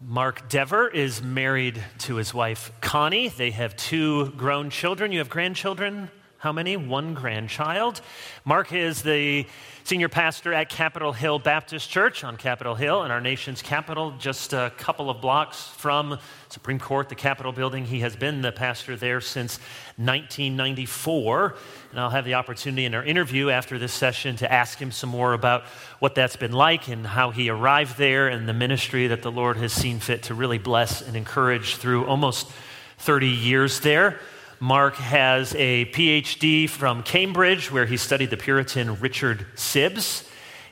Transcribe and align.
Mark 0.00 0.48
Dever 0.48 0.88
is 0.88 1.22
married 1.22 1.82
to 1.98 2.16
his 2.16 2.34
wife 2.34 2.72
Connie. 2.80 3.28
They 3.28 3.52
have 3.52 3.76
two 3.76 4.30
grown 4.32 4.70
children. 4.70 5.12
You 5.12 5.18
have 5.20 5.30
grandchildren? 5.30 6.10
How 6.44 6.52
many? 6.52 6.76
One 6.76 7.14
grandchild. 7.14 8.02
Mark 8.44 8.70
is 8.74 9.00
the 9.00 9.46
senior 9.84 10.10
pastor 10.10 10.52
at 10.52 10.68
Capitol 10.68 11.10
Hill 11.14 11.38
Baptist 11.38 11.88
Church 11.88 12.22
on 12.22 12.36
Capitol 12.36 12.74
Hill 12.74 13.04
in 13.04 13.10
our 13.10 13.22
nation's 13.22 13.62
capital, 13.62 14.12
just 14.18 14.52
a 14.52 14.70
couple 14.76 15.08
of 15.08 15.22
blocks 15.22 15.68
from 15.68 16.18
Supreme 16.50 16.78
Court, 16.78 17.08
the 17.08 17.14
Capitol 17.14 17.50
building. 17.50 17.86
He 17.86 18.00
has 18.00 18.14
been 18.14 18.42
the 18.42 18.52
pastor 18.52 18.94
there 18.94 19.22
since 19.22 19.56
1994. 19.96 21.54
And 21.92 22.00
I'll 22.00 22.10
have 22.10 22.26
the 22.26 22.34
opportunity 22.34 22.84
in 22.84 22.94
our 22.94 23.02
interview 23.02 23.48
after 23.48 23.78
this 23.78 23.94
session 23.94 24.36
to 24.36 24.52
ask 24.52 24.78
him 24.78 24.92
some 24.92 25.08
more 25.08 25.32
about 25.32 25.62
what 25.98 26.14
that's 26.14 26.36
been 26.36 26.52
like 26.52 26.88
and 26.88 27.06
how 27.06 27.30
he 27.30 27.48
arrived 27.48 27.96
there 27.96 28.28
and 28.28 28.46
the 28.46 28.52
ministry 28.52 29.06
that 29.06 29.22
the 29.22 29.32
Lord 29.32 29.56
has 29.56 29.72
seen 29.72 29.98
fit 29.98 30.24
to 30.24 30.34
really 30.34 30.58
bless 30.58 31.00
and 31.00 31.16
encourage 31.16 31.76
through 31.76 32.04
almost 32.04 32.50
30 32.98 33.28
years 33.28 33.80
there. 33.80 34.20
Mark 34.64 34.96
has 34.96 35.54
a 35.56 35.84
PhD 35.84 36.66
from 36.66 37.02
Cambridge, 37.02 37.70
where 37.70 37.84
he 37.84 37.98
studied 37.98 38.30
the 38.30 38.38
Puritan 38.38 38.98
Richard 38.98 39.46
Sibbes, 39.56 40.26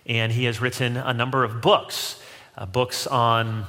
and 0.06 0.32
he 0.32 0.44
has 0.44 0.62
written 0.62 0.96
a 0.96 1.12
number 1.12 1.44
of 1.44 1.60
books. 1.60 2.18
Uh, 2.56 2.64
books 2.64 3.06
on 3.06 3.66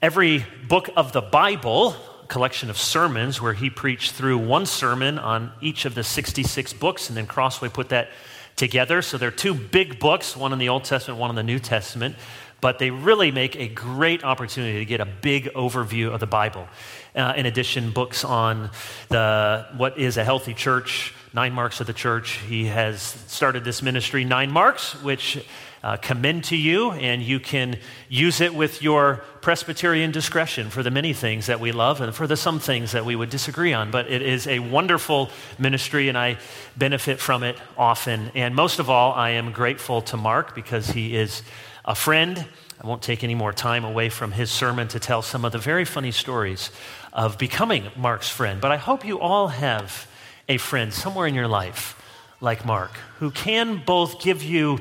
every 0.00 0.46
book 0.68 0.90
of 0.94 1.10
the 1.10 1.20
Bible, 1.20 1.96
a 2.22 2.26
collection 2.28 2.70
of 2.70 2.78
sermons 2.78 3.42
where 3.42 3.52
he 3.52 3.68
preached 3.68 4.12
through 4.12 4.38
one 4.38 4.64
sermon 4.64 5.18
on 5.18 5.50
each 5.60 5.86
of 5.86 5.96
the 5.96 6.04
66 6.04 6.72
books, 6.74 7.08
and 7.08 7.16
then 7.16 7.26
Crossway 7.26 7.68
put 7.68 7.88
that 7.88 8.10
together. 8.54 9.02
So 9.02 9.18
there 9.18 9.26
are 9.26 9.32
two 9.32 9.54
big 9.54 9.98
books, 9.98 10.36
one 10.36 10.52
in 10.52 10.60
the 10.60 10.68
Old 10.68 10.84
Testament, 10.84 11.18
one 11.18 11.30
in 11.30 11.36
the 11.36 11.42
New 11.42 11.58
Testament, 11.58 12.14
but 12.60 12.78
they 12.78 12.90
really 12.90 13.32
make 13.32 13.56
a 13.56 13.66
great 13.66 14.22
opportunity 14.22 14.78
to 14.78 14.84
get 14.84 15.00
a 15.00 15.04
big 15.04 15.46
overview 15.54 16.14
of 16.14 16.20
the 16.20 16.28
Bible. 16.28 16.68
Uh, 17.14 17.32
in 17.36 17.46
addition, 17.46 17.92
books 17.92 18.24
on 18.24 18.70
the, 19.08 19.64
what 19.76 19.96
is 19.96 20.16
a 20.16 20.24
healthy 20.24 20.52
church, 20.52 21.14
Nine 21.32 21.52
Marks 21.52 21.80
of 21.80 21.86
the 21.86 21.92
Church. 21.92 22.38
He 22.48 22.66
has 22.66 23.00
started 23.02 23.62
this 23.62 23.82
ministry, 23.82 24.24
Nine 24.24 24.50
Marks, 24.50 25.00
which 25.00 25.44
uh, 25.84 25.96
commend 25.98 26.42
to 26.44 26.56
you, 26.56 26.90
and 26.90 27.22
you 27.22 27.38
can 27.38 27.78
use 28.08 28.40
it 28.40 28.52
with 28.52 28.82
your 28.82 29.22
Presbyterian 29.42 30.10
discretion 30.10 30.70
for 30.70 30.82
the 30.82 30.90
many 30.90 31.12
things 31.12 31.46
that 31.46 31.60
we 31.60 31.70
love 31.70 32.00
and 32.00 32.12
for 32.12 32.26
the 32.26 32.36
some 32.36 32.58
things 32.58 32.90
that 32.92 33.04
we 33.04 33.14
would 33.14 33.30
disagree 33.30 33.72
on. 33.72 33.92
But 33.92 34.10
it 34.10 34.22
is 34.22 34.48
a 34.48 34.58
wonderful 34.58 35.30
ministry, 35.56 36.08
and 36.08 36.18
I 36.18 36.38
benefit 36.76 37.20
from 37.20 37.44
it 37.44 37.56
often. 37.78 38.32
And 38.34 38.56
most 38.56 38.80
of 38.80 38.90
all, 38.90 39.12
I 39.12 39.30
am 39.30 39.52
grateful 39.52 40.02
to 40.02 40.16
Mark 40.16 40.54
because 40.54 40.88
he 40.88 41.14
is 41.14 41.42
a 41.84 41.94
friend. 41.94 42.44
I 42.84 42.86
won't 42.86 43.00
take 43.00 43.24
any 43.24 43.34
more 43.34 43.54
time 43.54 43.82
away 43.82 44.10
from 44.10 44.30
his 44.30 44.50
sermon 44.50 44.88
to 44.88 45.00
tell 45.00 45.22
some 45.22 45.46
of 45.46 45.52
the 45.52 45.58
very 45.58 45.86
funny 45.86 46.10
stories 46.10 46.70
of 47.14 47.38
becoming 47.38 47.88
Mark's 47.96 48.28
friend. 48.28 48.60
But 48.60 48.72
I 48.72 48.76
hope 48.76 49.06
you 49.06 49.20
all 49.20 49.48
have 49.48 50.06
a 50.50 50.58
friend 50.58 50.92
somewhere 50.92 51.26
in 51.26 51.34
your 51.34 51.48
life 51.48 51.98
like 52.42 52.66
Mark 52.66 52.90
who 53.20 53.30
can 53.30 53.82
both 53.86 54.20
give 54.20 54.42
you 54.42 54.80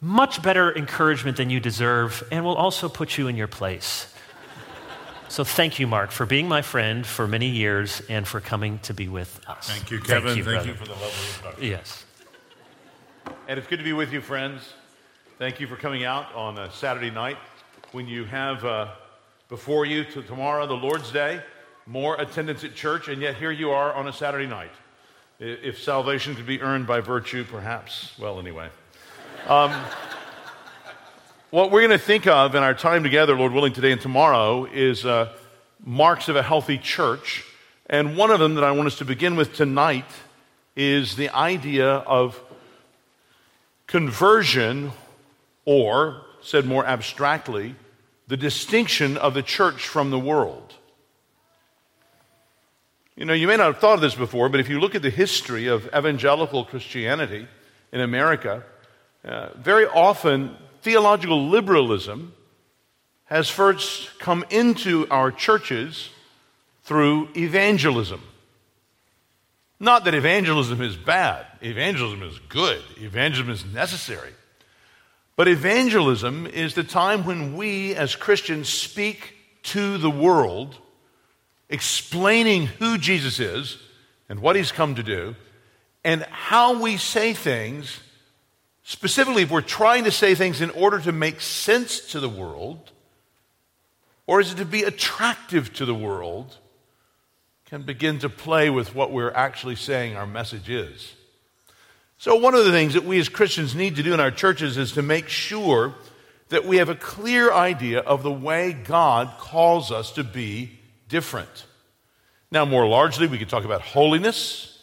much 0.00 0.42
better 0.42 0.72
encouragement 0.78 1.36
than 1.36 1.50
you 1.50 1.58
deserve 1.58 2.22
and 2.30 2.44
will 2.44 2.54
also 2.54 2.88
put 2.88 3.18
you 3.18 3.26
in 3.26 3.34
your 3.34 3.48
place. 3.48 4.06
So 5.26 5.42
thank 5.42 5.80
you, 5.80 5.88
Mark, 5.88 6.12
for 6.12 6.26
being 6.26 6.46
my 6.46 6.62
friend 6.62 7.04
for 7.04 7.26
many 7.26 7.48
years 7.48 8.00
and 8.08 8.28
for 8.28 8.40
coming 8.40 8.78
to 8.84 8.94
be 8.94 9.08
with 9.08 9.40
us. 9.48 9.68
Thank 9.68 9.90
you, 9.90 9.98
Kevin. 9.98 10.34
Thank 10.34 10.36
you, 10.36 10.44
Thank 10.44 10.66
you 10.66 10.74
for 10.74 10.84
the 10.84 10.92
lovely 10.92 11.08
introduction. 11.08 11.64
Yes. 11.64 12.04
And 13.48 13.58
it's 13.58 13.66
good 13.66 13.78
to 13.78 13.84
be 13.84 13.92
with 13.92 14.12
you, 14.12 14.20
friends. 14.20 14.72
Thank 15.36 15.58
you 15.58 15.66
for 15.66 15.74
coming 15.74 16.04
out 16.04 16.32
on 16.36 16.58
a 16.58 16.70
Saturday 16.70 17.10
night 17.10 17.36
when 17.90 18.06
you 18.06 18.24
have 18.24 18.64
uh, 18.64 18.92
before 19.48 19.84
you 19.84 20.04
to 20.04 20.22
tomorrow, 20.22 20.64
the 20.64 20.74
Lord's 20.74 21.10
Day, 21.10 21.42
more 21.86 22.14
attendance 22.20 22.62
at 22.62 22.76
church, 22.76 23.08
and 23.08 23.20
yet 23.20 23.34
here 23.34 23.50
you 23.50 23.72
are 23.72 23.92
on 23.94 24.06
a 24.06 24.12
Saturday 24.12 24.46
night. 24.46 24.70
If 25.40 25.82
salvation 25.82 26.36
could 26.36 26.46
be 26.46 26.62
earned 26.62 26.86
by 26.86 27.00
virtue, 27.00 27.42
perhaps, 27.42 28.16
well, 28.16 28.38
anyway. 28.38 28.68
Um, 29.48 29.72
what 31.50 31.72
we're 31.72 31.80
going 31.80 31.98
to 31.98 31.98
think 31.98 32.28
of 32.28 32.54
in 32.54 32.62
our 32.62 32.74
time 32.74 33.02
together, 33.02 33.34
Lord 33.34 33.50
willing, 33.50 33.72
today 33.72 33.90
and 33.90 34.00
tomorrow 34.00 34.66
is 34.66 35.04
uh, 35.04 35.32
marks 35.84 36.28
of 36.28 36.36
a 36.36 36.44
healthy 36.44 36.78
church. 36.78 37.44
And 37.90 38.16
one 38.16 38.30
of 38.30 38.38
them 38.38 38.54
that 38.54 38.62
I 38.62 38.70
want 38.70 38.86
us 38.86 38.98
to 38.98 39.04
begin 39.04 39.34
with 39.34 39.52
tonight 39.56 40.08
is 40.76 41.16
the 41.16 41.30
idea 41.30 41.88
of 41.88 42.40
conversion, 43.88 44.92
or, 45.64 46.22
said 46.42 46.66
more 46.66 46.84
abstractly, 46.84 47.74
the 48.26 48.36
distinction 48.36 49.16
of 49.16 49.34
the 49.34 49.42
church 49.42 49.86
from 49.86 50.10
the 50.10 50.18
world. 50.18 50.74
You 53.16 53.24
know, 53.24 53.32
you 53.32 53.46
may 53.46 53.56
not 53.56 53.66
have 53.66 53.78
thought 53.78 53.94
of 53.94 54.00
this 54.00 54.14
before, 54.14 54.48
but 54.48 54.60
if 54.60 54.68
you 54.68 54.80
look 54.80 54.94
at 54.94 55.02
the 55.02 55.10
history 55.10 55.68
of 55.68 55.86
evangelical 55.94 56.64
Christianity 56.64 57.46
in 57.92 58.00
America, 58.00 58.64
uh, 59.24 59.50
very 59.56 59.86
often 59.86 60.56
theological 60.82 61.48
liberalism 61.48 62.34
has 63.26 63.48
first 63.48 64.18
come 64.18 64.44
into 64.50 65.06
our 65.10 65.30
churches 65.30 66.10
through 66.82 67.28
evangelism. 67.36 68.22
Not 69.80 70.04
that 70.04 70.14
evangelism 70.14 70.80
is 70.82 70.96
bad, 70.96 71.46
evangelism 71.62 72.22
is 72.22 72.38
good, 72.48 72.82
evangelism 72.98 73.50
is 73.50 73.64
necessary. 73.74 74.32
But 75.36 75.48
evangelism 75.48 76.46
is 76.46 76.74
the 76.74 76.84
time 76.84 77.24
when 77.24 77.56
we 77.56 77.94
as 77.94 78.14
Christians 78.14 78.68
speak 78.68 79.34
to 79.64 79.98
the 79.98 80.10
world, 80.10 80.78
explaining 81.68 82.66
who 82.66 82.98
Jesus 82.98 83.40
is 83.40 83.78
and 84.28 84.40
what 84.40 84.56
he's 84.56 84.72
come 84.72 84.94
to 84.94 85.02
do, 85.02 85.34
and 86.04 86.22
how 86.24 86.80
we 86.80 86.96
say 86.96 87.32
things, 87.32 88.00
specifically 88.84 89.42
if 89.42 89.50
we're 89.50 89.60
trying 89.60 90.04
to 90.04 90.12
say 90.12 90.34
things 90.34 90.60
in 90.60 90.70
order 90.70 91.00
to 91.00 91.12
make 91.12 91.40
sense 91.40 92.00
to 92.12 92.20
the 92.20 92.28
world, 92.28 92.92
or 94.26 94.40
is 94.40 94.52
it 94.52 94.56
to 94.58 94.64
be 94.64 94.84
attractive 94.84 95.72
to 95.74 95.84
the 95.84 95.94
world, 95.94 96.58
can 97.64 97.82
begin 97.82 98.18
to 98.20 98.28
play 98.28 98.70
with 98.70 98.94
what 98.94 99.10
we're 99.10 99.32
actually 99.32 99.74
saying 99.74 100.16
our 100.16 100.26
message 100.26 100.70
is. 100.70 101.14
So, 102.18 102.36
one 102.36 102.54
of 102.54 102.64
the 102.64 102.72
things 102.72 102.94
that 102.94 103.04
we 103.04 103.18
as 103.18 103.28
Christians 103.28 103.74
need 103.74 103.96
to 103.96 104.02
do 104.02 104.14
in 104.14 104.20
our 104.20 104.30
churches 104.30 104.76
is 104.76 104.92
to 104.92 105.02
make 105.02 105.28
sure 105.28 105.94
that 106.48 106.64
we 106.64 106.76
have 106.76 106.88
a 106.88 106.94
clear 106.94 107.52
idea 107.52 108.00
of 108.00 108.22
the 108.22 108.32
way 108.32 108.72
God 108.72 109.32
calls 109.38 109.90
us 109.90 110.12
to 110.12 110.24
be 110.24 110.78
different. 111.08 111.66
Now, 112.50 112.64
more 112.64 112.86
largely, 112.86 113.26
we 113.26 113.38
could 113.38 113.48
talk 113.48 113.64
about 113.64 113.80
holiness, 113.80 114.78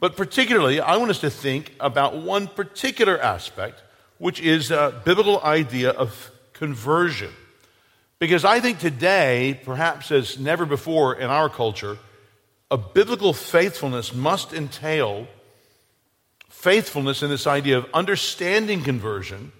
but 0.00 0.16
particularly, 0.16 0.80
I 0.80 0.96
want 0.96 1.10
us 1.10 1.20
to 1.20 1.30
think 1.30 1.74
about 1.80 2.16
one 2.16 2.46
particular 2.46 3.18
aspect, 3.18 3.82
which 4.18 4.40
is 4.40 4.70
a 4.70 5.00
biblical 5.04 5.40
idea 5.42 5.90
of 5.90 6.30
conversion. 6.52 7.32
Because 8.18 8.44
I 8.44 8.60
think 8.60 8.80
today, 8.80 9.60
perhaps 9.64 10.10
as 10.10 10.38
never 10.38 10.66
before 10.66 11.14
in 11.14 11.30
our 11.30 11.48
culture, 11.48 11.98
a 12.70 12.76
biblical 12.76 13.32
faithfulness 13.32 14.12
must 14.12 14.52
entail 14.52 15.26
faithfulness 16.58 17.22
in 17.22 17.30
this 17.30 17.46
idea 17.46 17.78
of 17.78 17.86
understanding 17.94 18.82
conversion 18.82 19.52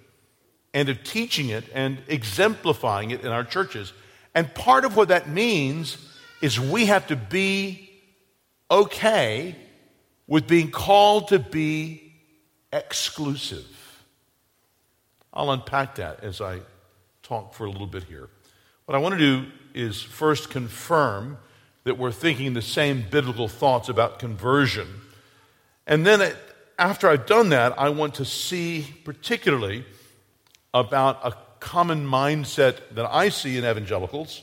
and 0.74 0.88
of 0.88 1.04
teaching 1.04 1.48
it 1.48 1.64
and 1.72 1.98
exemplifying 2.08 3.12
it 3.12 3.20
in 3.20 3.28
our 3.28 3.44
churches. 3.44 3.92
And 4.34 4.52
part 4.52 4.84
of 4.84 4.96
what 4.96 5.08
that 5.08 5.28
means 5.28 5.96
is 6.42 6.58
we 6.58 6.86
have 6.86 7.06
to 7.06 7.16
be 7.16 7.88
okay 8.68 9.54
with 10.26 10.48
being 10.48 10.72
called 10.72 11.28
to 11.28 11.38
be 11.38 12.12
exclusive. 12.72 13.66
I'll 15.32 15.52
unpack 15.52 15.94
that 15.96 16.24
as 16.24 16.40
I 16.40 16.60
talk 17.22 17.54
for 17.54 17.64
a 17.64 17.70
little 17.70 17.86
bit 17.86 18.04
here. 18.04 18.28
What 18.86 18.96
I 18.96 18.98
want 18.98 19.14
to 19.14 19.18
do 19.18 19.46
is 19.72 20.02
first 20.02 20.50
confirm 20.50 21.38
that 21.84 21.96
we're 21.96 22.10
thinking 22.10 22.54
the 22.54 22.62
same 22.62 23.04
biblical 23.08 23.46
thoughts 23.46 23.88
about 23.88 24.18
conversion. 24.18 24.88
And 25.86 26.04
then 26.04 26.34
after 26.78 27.08
I've 27.08 27.26
done 27.26 27.48
that, 27.50 27.78
I 27.78 27.88
want 27.88 28.14
to 28.14 28.24
see 28.24 28.86
particularly 29.04 29.84
about 30.72 31.18
a 31.24 31.36
common 31.60 32.06
mindset 32.06 32.78
that 32.92 33.06
I 33.10 33.30
see 33.30 33.56
in 33.56 33.64
evangelicals 33.64 34.42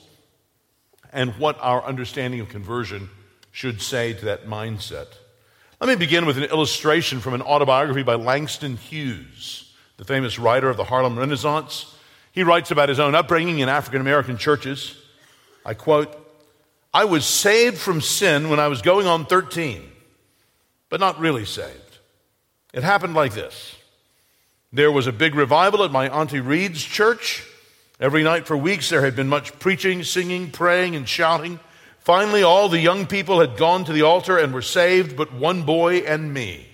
and 1.14 1.32
what 1.36 1.58
our 1.62 1.84
understanding 1.84 2.42
of 2.42 2.50
conversion 2.50 3.10
should 3.52 3.82
say 3.82 4.14
to 4.14 4.26
that 4.26 4.48
mindset. 4.48 5.08
Let 5.80 5.88
me 5.88 5.96
begin 5.96 6.26
with 6.26 6.38
an 6.38 6.44
illustration 6.44 7.22
from 7.22 7.34
an 7.34 7.42
autobiography 7.42 8.04
by 8.04 8.16
Langston 8.16 8.76
Hughes, 8.76 9.74
the 9.98 10.04
famous 10.04 10.38
writer 10.38 10.70
of 10.70 10.78
the 10.78 10.84
Harlem 10.84 11.18
Renaissance. 11.18 11.96
He 12.34 12.44
writes 12.44 12.72
about 12.72 12.90
his 12.90 13.00
own 13.00 13.16
upbringing 13.16 13.60
in 13.60 13.70
African 13.70 14.02
American 14.02 14.38
churches. 14.38 14.98
I 15.66 15.74
quote, 15.74 16.14
I 16.94 17.06
was 17.06 17.26
saved 17.26 17.78
from 17.78 18.02
sin 18.02 18.50
when 18.50 18.60
I 18.60 18.68
was 18.68 18.82
going 18.82 19.08
on 19.08 19.26
13, 19.26 19.90
but 20.90 21.00
not 21.00 21.20
really 21.20 21.46
saved. 21.46 21.85
It 22.76 22.84
happened 22.84 23.16
like 23.16 23.34
this 23.34 23.76
there 24.72 24.92
was 24.92 25.08
a 25.08 25.12
big 25.12 25.34
revival 25.34 25.84
at 25.84 25.92
my 25.92 26.08
Auntie 26.10 26.42
Reed's 26.42 26.84
church, 26.84 27.44
Every 27.98 28.24
night 28.24 28.46
for 28.46 28.58
weeks 28.58 28.90
there 28.90 29.06
had 29.06 29.16
been 29.16 29.30
much 29.30 29.58
preaching, 29.58 30.04
singing, 30.04 30.52
praying, 30.52 30.96
and 30.96 31.08
shouting. 31.08 31.62
Finally, 32.00 32.44
all 32.44 32.68
the 32.68 32.80
young 32.80 33.08
people 33.08 33.40
had 33.40 33.56
gone 33.56 33.86
to 33.86 33.94
the 33.94 34.02
altar 34.02 34.38
and 34.38 34.54
were 34.54 34.62
saved, 34.62 35.16
but 35.16 35.34
one 35.34 35.64
boy 35.64 36.00
and 36.00 36.34
me. 36.34 36.68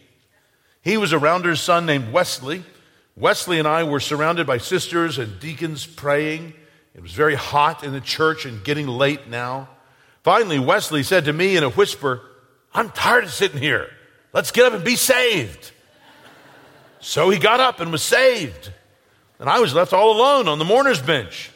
He 0.81 0.97
was 0.97 1.13
a 1.13 1.19
rounder's 1.19 1.61
son 1.61 1.85
named 1.85 2.11
Wesley. 2.11 2.63
Wesley 3.15 3.59
and 3.59 3.67
I 3.67 3.83
were 3.83 3.99
surrounded 3.99 4.47
by 4.47 4.57
sisters 4.57 5.19
and 5.19 5.39
deacons 5.39 5.85
praying. 5.85 6.53
It 6.95 7.03
was 7.03 7.11
very 7.11 7.35
hot 7.35 7.83
in 7.83 7.93
the 7.93 8.01
church 8.01 8.45
and 8.45 8.63
getting 8.63 8.87
late 8.87 9.27
now. 9.27 9.69
Finally, 10.23 10.57
Wesley 10.57 11.03
said 11.03 11.25
to 11.25 11.33
me 11.33 11.55
in 11.55 11.63
a 11.63 11.69
whisper, 11.69 12.21
I'm 12.73 12.89
tired 12.89 13.25
of 13.25 13.31
sitting 13.31 13.61
here. 13.61 13.91
Let's 14.33 14.51
get 14.51 14.65
up 14.65 14.73
and 14.73 14.83
be 14.83 14.95
saved. 14.95 15.71
So 17.01 17.29
he 17.29 17.39
got 17.39 17.59
up 17.59 17.79
and 17.79 17.91
was 17.91 18.03
saved. 18.03 18.71
And 19.39 19.49
I 19.49 19.59
was 19.59 19.73
left 19.73 19.91
all 19.91 20.15
alone 20.15 20.47
on 20.47 20.59
the 20.59 20.65
mourner's 20.65 21.01
bench. 21.01 21.51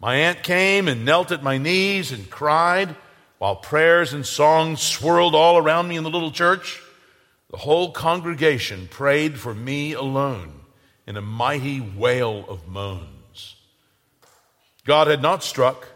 My 0.00 0.16
aunt 0.16 0.42
came 0.42 0.88
and 0.88 1.04
knelt 1.04 1.30
at 1.30 1.42
my 1.42 1.56
knees 1.56 2.10
and 2.10 2.28
cried 2.28 2.96
while 3.38 3.56
prayers 3.56 4.12
and 4.12 4.26
songs 4.26 4.82
swirled 4.82 5.34
all 5.34 5.56
around 5.56 5.86
me 5.86 5.96
in 5.96 6.02
the 6.02 6.10
little 6.10 6.32
church. 6.32 6.82
The 7.50 7.58
whole 7.58 7.92
congregation 7.92 8.88
prayed 8.88 9.38
for 9.38 9.54
me 9.54 9.92
alone 9.92 10.60
in 11.06 11.16
a 11.16 11.22
mighty 11.22 11.80
wail 11.80 12.44
of 12.48 12.66
moans. 12.66 13.56
God 14.84 15.06
had 15.06 15.22
not 15.22 15.44
struck 15.44 15.86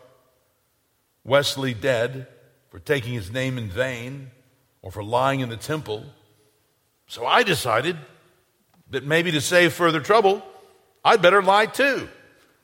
Wesley 1.24 1.74
dead 1.74 2.28
for 2.70 2.78
taking 2.78 3.14
his 3.14 3.32
name 3.32 3.58
in 3.58 3.68
vain 3.68 4.30
or 4.82 4.92
for 4.92 5.02
lying 5.02 5.40
in 5.40 5.48
the 5.48 5.56
temple. 5.56 6.04
So 7.08 7.26
I 7.26 7.42
decided 7.42 7.96
that 8.90 9.04
maybe 9.04 9.32
to 9.32 9.40
save 9.40 9.72
further 9.72 10.00
trouble, 10.00 10.44
I'd 11.04 11.22
better 11.22 11.42
lie 11.42 11.66
too 11.66 12.08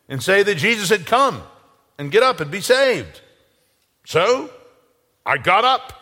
and 0.09 0.23
say 0.23 0.43
that 0.43 0.57
Jesus 0.57 0.89
had 0.89 1.07
come 1.07 1.43
and 1.99 2.11
get 2.11 2.23
up 2.23 2.41
and 2.41 2.51
be 2.51 2.61
saved. 2.61 3.21
So 4.05 4.51
I 5.25 5.39
got 5.39 5.65
up, 5.65 5.93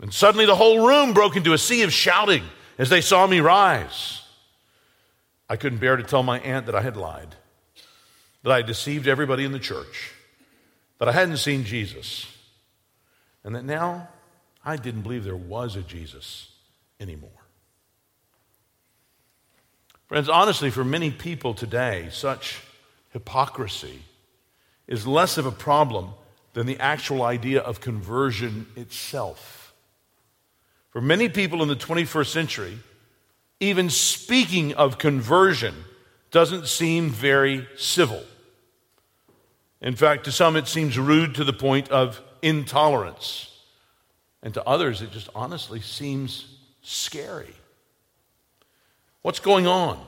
and 0.00 0.12
suddenly 0.12 0.46
the 0.46 0.56
whole 0.56 0.86
room 0.86 1.14
broke 1.14 1.36
into 1.36 1.52
a 1.52 1.58
sea 1.58 1.82
of 1.82 1.92
shouting 1.92 2.44
as 2.78 2.90
they 2.90 3.00
saw 3.00 3.26
me 3.26 3.40
rise. 3.40 4.22
I 5.48 5.56
couldn't 5.56 5.78
bear 5.78 5.96
to 5.96 6.02
tell 6.02 6.22
my 6.22 6.40
aunt 6.40 6.66
that 6.66 6.74
I 6.74 6.82
had 6.82 6.96
lied, 6.96 7.34
that 8.42 8.52
I 8.52 8.56
had 8.56 8.66
deceived 8.66 9.06
everybody 9.06 9.44
in 9.44 9.52
the 9.52 9.58
church, 9.58 10.12
that 10.98 11.08
I 11.08 11.12
hadn't 11.12 11.36
seen 11.38 11.64
Jesus, 11.64 12.26
and 13.44 13.54
that 13.54 13.64
now 13.64 14.08
I 14.64 14.76
didn't 14.76 15.02
believe 15.02 15.24
there 15.24 15.36
was 15.36 15.76
a 15.76 15.82
Jesus 15.82 16.48
anymore. 17.00 17.30
Friends, 20.12 20.28
honestly, 20.28 20.68
for 20.68 20.84
many 20.84 21.10
people 21.10 21.54
today, 21.54 22.08
such 22.12 22.60
hypocrisy 23.14 24.02
is 24.86 25.06
less 25.06 25.38
of 25.38 25.46
a 25.46 25.50
problem 25.50 26.10
than 26.52 26.66
the 26.66 26.78
actual 26.80 27.22
idea 27.22 27.62
of 27.62 27.80
conversion 27.80 28.66
itself. 28.76 29.72
For 30.90 31.00
many 31.00 31.30
people 31.30 31.62
in 31.62 31.68
the 31.68 31.76
21st 31.76 32.26
century, 32.26 32.78
even 33.58 33.88
speaking 33.88 34.74
of 34.74 34.98
conversion 34.98 35.74
doesn't 36.30 36.66
seem 36.66 37.08
very 37.08 37.66
civil. 37.78 38.22
In 39.80 39.96
fact, 39.96 40.24
to 40.24 40.30
some, 40.30 40.56
it 40.56 40.68
seems 40.68 40.98
rude 40.98 41.36
to 41.36 41.44
the 41.44 41.54
point 41.54 41.88
of 41.88 42.20
intolerance. 42.42 43.50
And 44.42 44.52
to 44.52 44.68
others, 44.68 45.00
it 45.00 45.10
just 45.10 45.30
honestly 45.34 45.80
seems 45.80 46.54
scary. 46.82 47.54
What's 49.22 49.38
going 49.38 49.68
on? 49.68 50.04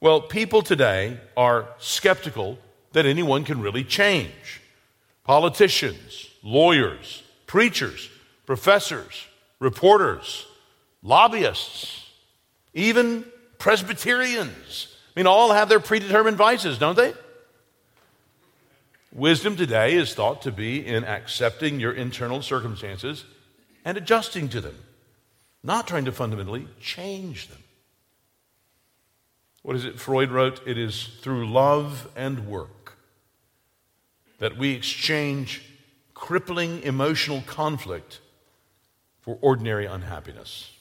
Well, 0.00 0.20
people 0.20 0.62
today 0.62 1.18
are 1.36 1.68
skeptical 1.78 2.58
that 2.92 3.06
anyone 3.06 3.44
can 3.44 3.60
really 3.60 3.84
change. 3.84 4.60
Politicians, 5.24 6.28
lawyers, 6.42 7.22
preachers, 7.46 8.08
professors, 8.46 9.26
reporters, 9.58 10.46
lobbyists, 11.02 12.08
even 12.74 13.24
Presbyterians. 13.58 14.88
I 15.14 15.20
mean, 15.20 15.26
all 15.26 15.52
have 15.52 15.68
their 15.68 15.80
predetermined 15.80 16.36
vices, 16.36 16.78
don't 16.78 16.96
they? 16.96 17.14
Wisdom 19.12 19.56
today 19.56 19.94
is 19.94 20.14
thought 20.14 20.42
to 20.42 20.52
be 20.52 20.84
in 20.84 21.04
accepting 21.04 21.78
your 21.78 21.92
internal 21.92 22.42
circumstances 22.42 23.24
and 23.84 23.96
adjusting 23.98 24.48
to 24.48 24.60
them, 24.60 24.76
not 25.62 25.86
trying 25.86 26.06
to 26.06 26.12
fundamentally 26.12 26.66
change 26.80 27.48
them. 27.48 27.61
What 29.62 29.76
is 29.76 29.84
it 29.84 29.98
Freud 29.98 30.30
wrote? 30.30 30.60
It 30.66 30.76
is 30.76 31.08
through 31.20 31.50
love 31.50 32.08
and 32.16 32.46
work 32.48 32.98
that 34.38 34.56
we 34.56 34.72
exchange 34.72 35.62
crippling 36.14 36.82
emotional 36.82 37.42
conflict 37.46 38.20
for 39.20 39.38
ordinary 39.40 39.86
unhappiness. 39.86 40.72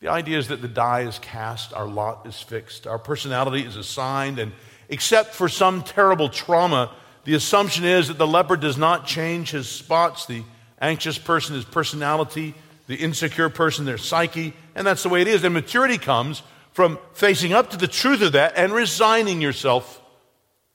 The 0.00 0.08
idea 0.08 0.38
is 0.38 0.48
that 0.48 0.62
the 0.62 0.68
die 0.68 1.00
is 1.00 1.18
cast, 1.18 1.74
our 1.74 1.86
lot 1.86 2.26
is 2.26 2.40
fixed, 2.40 2.86
our 2.86 2.98
personality 2.98 3.66
is 3.66 3.76
assigned, 3.76 4.38
and 4.38 4.52
except 4.88 5.34
for 5.34 5.48
some 5.48 5.82
terrible 5.82 6.28
trauma, 6.28 6.92
the 7.24 7.34
assumption 7.34 7.84
is 7.84 8.08
that 8.08 8.16
the 8.16 8.26
leper 8.26 8.56
does 8.56 8.78
not 8.78 9.04
change 9.04 9.50
his 9.50 9.68
spots, 9.68 10.26
the 10.26 10.42
anxious 10.80 11.18
person, 11.18 11.54
his 11.54 11.66
personality, 11.66 12.54
the 12.90 12.96
insecure 12.96 13.48
person, 13.48 13.84
their 13.84 13.96
psyche, 13.96 14.52
and 14.74 14.84
that's 14.84 15.04
the 15.04 15.08
way 15.08 15.22
it 15.22 15.28
is. 15.28 15.44
And 15.44 15.54
maturity 15.54 15.96
comes 15.96 16.42
from 16.72 16.98
facing 17.12 17.52
up 17.52 17.70
to 17.70 17.76
the 17.76 17.86
truth 17.86 18.20
of 18.20 18.32
that 18.32 18.54
and 18.56 18.72
resigning 18.72 19.40
yourself 19.40 20.02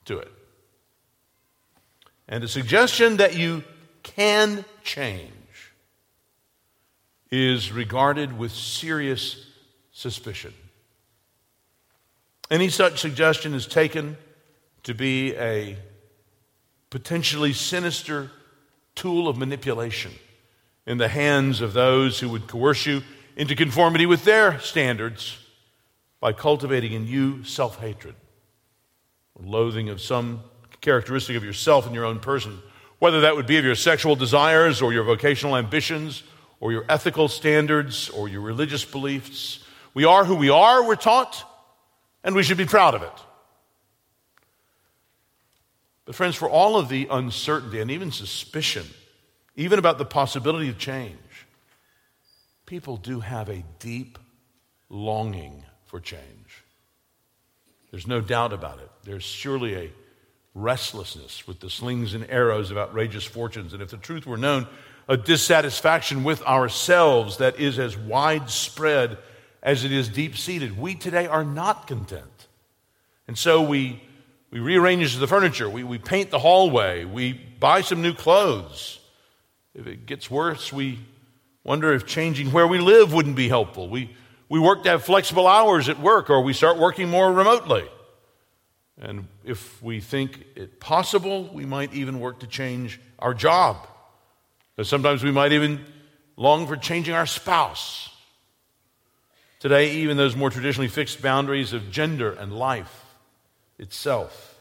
to 0.06 0.20
it. 0.20 0.32
And 2.30 2.42
the 2.42 2.48
suggestion 2.48 3.18
that 3.18 3.36
you 3.36 3.66
can 4.02 4.64
change 4.82 5.30
is 7.32 7.74
regarded 7.74 8.38
with 8.38 8.54
serious 8.54 9.46
suspicion. 9.92 10.54
Any 12.50 12.70
such 12.70 13.02
suggestion 13.02 13.54
is 13.54 13.68
taken 13.68 14.16
to 14.84 14.94
be 14.94 15.36
a 15.36 15.78
potentially 16.92 17.52
sinister 17.52 18.32
tool 18.96 19.28
of 19.28 19.36
manipulation 19.36 20.14
in 20.86 20.98
the 20.98 21.08
hands 21.08 21.62
of 21.62 21.74
those 21.74 22.20
who 22.20 22.30
would 22.30 22.48
coerce 22.48 22.86
you 22.86 23.02
into 23.36 23.56
conformity 23.56 24.06
with 24.06 24.24
their 24.24 24.60
standards 24.60 25.38
by 26.20 26.32
cultivating 26.32 26.94
in 26.94 27.08
you 27.08 27.44
self 27.44 27.80
hatred, 27.80 28.16
loathing 29.40 29.90
of 29.90 30.02
some 30.02 30.42
characteristic 30.82 31.36
of 31.36 31.44
yourself 31.44 31.86
and 31.86 31.96
your 31.96 32.06
own 32.06 32.20
person, 32.20 32.60
whether 33.00 33.22
that 33.22 33.36
would 33.36 33.48
be 33.48 33.58
of 33.58 33.66
your 33.66 33.76
sexual 33.76 34.16
desires 34.16 34.82
or 34.82 34.94
your 34.94 35.04
vocational 35.04 35.58
ambitions 35.58 36.24
or 36.60 36.72
your 36.72 36.86
ethical 36.88 37.28
standards 37.28 38.10
or 38.10 38.28
your 38.28 38.42
religious 38.42 38.86
beliefs. 38.86 39.64
We 39.94 40.06
are 40.06 40.26
who 40.26 40.36
we 40.36 40.50
are, 40.50 40.86
we're 40.86 40.96
taught 40.96 41.44
and 42.24 42.36
we 42.36 42.44
should 42.44 42.58
be 42.58 42.66
proud 42.66 42.96
of 42.96 43.04
it. 43.04 43.12
But, 46.06 46.16
friends, 46.16 46.36
for 46.36 46.50
all 46.50 46.78
of 46.78 46.90
the 46.90 47.08
uncertainty 47.10 47.80
and 47.80 47.90
even 47.90 48.12
suspicion, 48.12 48.86
even 49.56 49.80
about 49.80 49.98
the 49.98 50.06
possibility 50.06 50.70
of 50.70 50.78
change, 50.78 51.48
people 52.66 52.98
do 52.98 53.20
have 53.22 53.50
a 53.50 53.64
deep 53.80 54.20
longing 54.90 55.64
for 55.86 56.00
change. 56.00 56.64
There's 57.92 58.08
no 58.08 58.20
doubt 58.22 58.52
about 58.52 58.80
it. 58.80 58.90
There's 59.04 59.24
surely 59.24 59.76
a 59.76 59.92
restlessness 60.54 61.48
with 61.48 61.60
the 61.60 61.70
slings 61.70 62.14
and 62.14 62.30
arrows 62.30 62.72
of 62.72 62.78
outrageous 62.78 63.24
fortunes. 63.24 63.74
And 63.74 63.82
if 63.82 63.92
the 63.92 63.98
truth 63.98 64.26
were 64.26 64.38
known, 64.38 64.68
a 65.08 65.18
dissatisfaction 65.18 66.24
with 66.24 66.42
ourselves 66.44 67.38
that 67.38 67.60
is 67.60 67.78
as 67.78 67.96
widespread 67.96 69.18
as 69.62 69.84
it 69.84 69.92
is 69.92 70.10
deep 70.10 70.38
seated. 70.38 70.78
We 70.78 70.96
today 70.96 71.28
are 71.28 71.44
not 71.44 71.88
content. 71.88 72.48
And 73.28 73.38
so 73.38 73.62
we, 73.62 74.02
we 74.52 74.60
rearrange 74.60 75.18
the 75.18 75.28
furniture, 75.28 75.70
we, 75.70 75.84
we 75.84 75.98
paint 75.98 76.32
the 76.32 76.40
hallway, 76.40 77.06
we 77.06 77.34
buy 77.34 77.82
some 77.82 78.02
new 78.02 78.14
clothes. 78.14 79.00
If 79.76 79.88
it 79.88 80.06
gets 80.06 80.32
worse, 80.32 80.72
we 80.72 81.00
wonder 81.64 81.94
if 81.94 82.06
changing 82.06 82.52
where 82.52 82.66
we 82.66 82.80
live 82.80 83.14
wouldn't 83.14 83.36
be 83.36 83.50
helpful. 83.50 83.90
We, 83.90 84.16
we 84.50 84.60
work 84.60 84.84
to 84.84 84.90
have 84.90 85.04
flexible 85.04 85.48
hours 85.48 85.90
at 85.90 86.00
work, 86.00 86.30
or 86.30 86.42
we 86.42 86.54
start 86.54 86.78
working 86.78 87.10
more 87.10 87.32
remotely. 87.32 87.88
And 89.00 89.28
if 89.44 89.84
we 89.84 90.00
think 90.00 90.46
it 90.56 90.80
possible, 90.80 91.50
we 91.54 91.66
might 91.66 91.94
even 91.94 92.20
work 92.20 92.40
to 92.40 92.48
change 92.48 93.00
our 93.20 93.34
job. 93.34 93.86
But 94.78 94.88
sometimes 94.88 95.24
we 95.24 95.32
might 95.32 95.52
even 95.52 95.86
long 96.38 96.68
for 96.68 96.78
changing 96.78 97.14
our 97.14 97.26
spouse. 97.26 98.10
Today, 99.60 99.92
even 99.96 100.16
those 100.16 100.36
more 100.36 100.50
traditionally 100.50 100.88
fixed 100.88 101.22
boundaries 101.22 101.74
of 101.74 101.92
gender 101.92 102.32
and 102.32 102.54
life 102.54 103.06
itself 103.80 104.60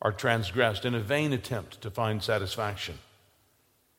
are 0.00 0.12
transgressed 0.12 0.84
in 0.84 0.94
a 0.94 1.00
vain 1.00 1.32
attempt 1.32 1.80
to 1.82 1.90
find 1.90 2.22
satisfaction, 2.22 2.98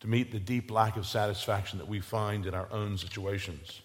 to 0.06 0.12
meet 0.12 0.32
the 0.32 0.40
deep 0.40 0.70
lack 0.70 0.98
of 0.98 1.08
satisfaction 1.08 1.80
that 1.80 1.88
we 1.88 2.00
find 2.00 2.46
in 2.46 2.54
our 2.54 2.72
own 2.72 2.96
situations. 2.96 3.82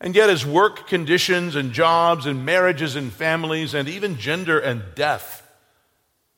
And 0.00 0.16
yet, 0.16 0.28
as 0.28 0.44
work 0.44 0.88
conditions 0.88 1.54
and 1.54 1.72
jobs 1.72 2.26
and 2.26 2.44
marriages 2.44 2.96
and 2.96 3.12
families 3.12 3.72
and 3.72 3.88
even 3.88 4.18
gender 4.18 4.58
and 4.58 4.82
death 4.96 5.48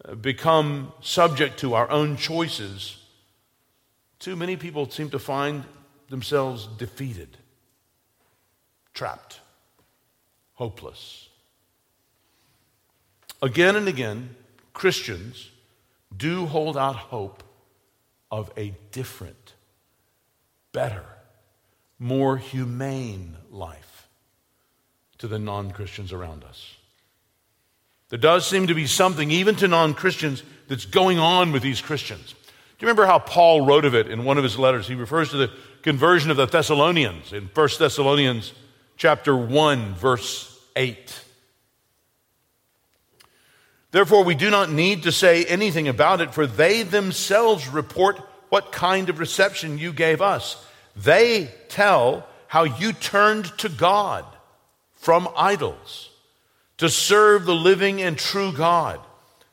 uh, 0.04 0.14
become 0.14 0.92
subject 1.00 1.58
to 1.61 1.72
our 1.72 1.90
own 1.90 2.18
choices, 2.18 2.99
too 4.18 4.37
many 4.37 4.56
people 4.56 4.90
seem 4.90 5.08
to 5.11 5.18
find 5.18 5.64
themselves 6.11 6.66
defeated, 6.76 7.38
trapped, 8.92 9.40
hopeless. 10.54 11.30
Again 13.40 13.75
and 13.75 13.88
again, 13.88 14.37
Christians 14.75 15.50
do 16.14 16.44
hold 16.44 16.76
out 16.76 16.96
hope 16.96 17.42
of 18.32 18.50
a 18.56 18.74
different, 18.90 19.52
better, 20.72 21.04
more 21.98 22.38
humane 22.38 23.36
life 23.50 24.08
to 25.18 25.28
the 25.28 25.38
non 25.38 25.70
Christians 25.70 26.12
around 26.12 26.42
us. 26.42 26.74
There 28.08 28.18
does 28.18 28.46
seem 28.46 28.66
to 28.66 28.74
be 28.74 28.86
something, 28.86 29.30
even 29.30 29.54
to 29.56 29.68
non 29.68 29.94
Christians, 29.94 30.42
that's 30.66 30.86
going 30.86 31.18
on 31.18 31.52
with 31.52 31.62
these 31.62 31.82
Christians. 31.82 32.32
Do 32.32 32.86
you 32.86 32.88
remember 32.88 33.06
how 33.06 33.18
Paul 33.18 33.66
wrote 33.66 33.84
of 33.84 33.94
it 33.94 34.08
in 34.08 34.24
one 34.24 34.38
of 34.38 34.44
his 34.44 34.58
letters? 34.58 34.88
He 34.88 34.94
refers 34.94 35.30
to 35.30 35.36
the 35.36 35.50
conversion 35.82 36.30
of 36.30 36.36
the 36.36 36.46
Thessalonians 36.46 37.32
in 37.32 37.50
1 37.52 37.68
Thessalonians 37.78 38.52
chapter 38.96 39.36
1 39.36 39.94
verse 39.94 40.58
8. 40.74 41.22
Therefore 43.92 44.25
we 44.25 44.34
do 44.34 44.50
not 44.50 44.72
need 44.72 45.04
to 45.04 45.12
say 45.12 45.44
anything 45.44 45.87
about 45.87 46.20
it 46.20 46.34
for 46.34 46.46
they 46.46 46.82
themselves 46.82 47.68
report 47.68 48.18
what 48.49 48.72
kind 48.72 49.08
of 49.08 49.18
reception 49.18 49.78
you 49.78 49.92
gave 49.92 50.20
us. 50.20 50.62
They 50.96 51.50
tell 51.68 52.26
how 52.49 52.64
you 52.64 52.92
turned 52.92 53.56
to 53.58 53.68
God 53.68 54.25
from 54.94 55.28
idols 55.37 56.11
to 56.78 56.88
serve 56.88 57.44
the 57.44 57.54
living 57.54 58.02
and 58.02 58.18
true 58.18 58.52
God 58.52 58.99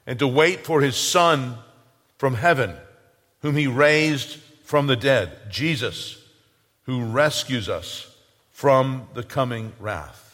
and 0.07 0.17
to 0.19 0.27
wait 0.27 0.65
for 0.65 0.81
his 0.81 0.95
Son 0.95 1.55
from 2.17 2.33
heaven, 2.33 2.75
whom 3.41 3.55
he 3.55 3.67
raised 3.67 4.37
from 4.63 4.87
the 4.87 4.95
dead, 4.95 5.31
Jesus, 5.49 6.21
who 6.83 7.03
rescues 7.03 7.69
us 7.69 8.15
from 8.51 9.07
the 9.13 9.23
coming 9.23 9.73
wrath. 9.79 10.28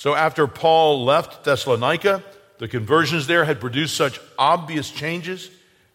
So 0.00 0.14
after 0.14 0.46
Paul 0.46 1.04
left 1.04 1.44
Thessalonica, 1.44 2.24
the 2.56 2.68
conversions 2.68 3.26
there 3.26 3.44
had 3.44 3.60
produced 3.60 3.98
such 3.98 4.18
obvious 4.38 4.90
changes 4.90 5.50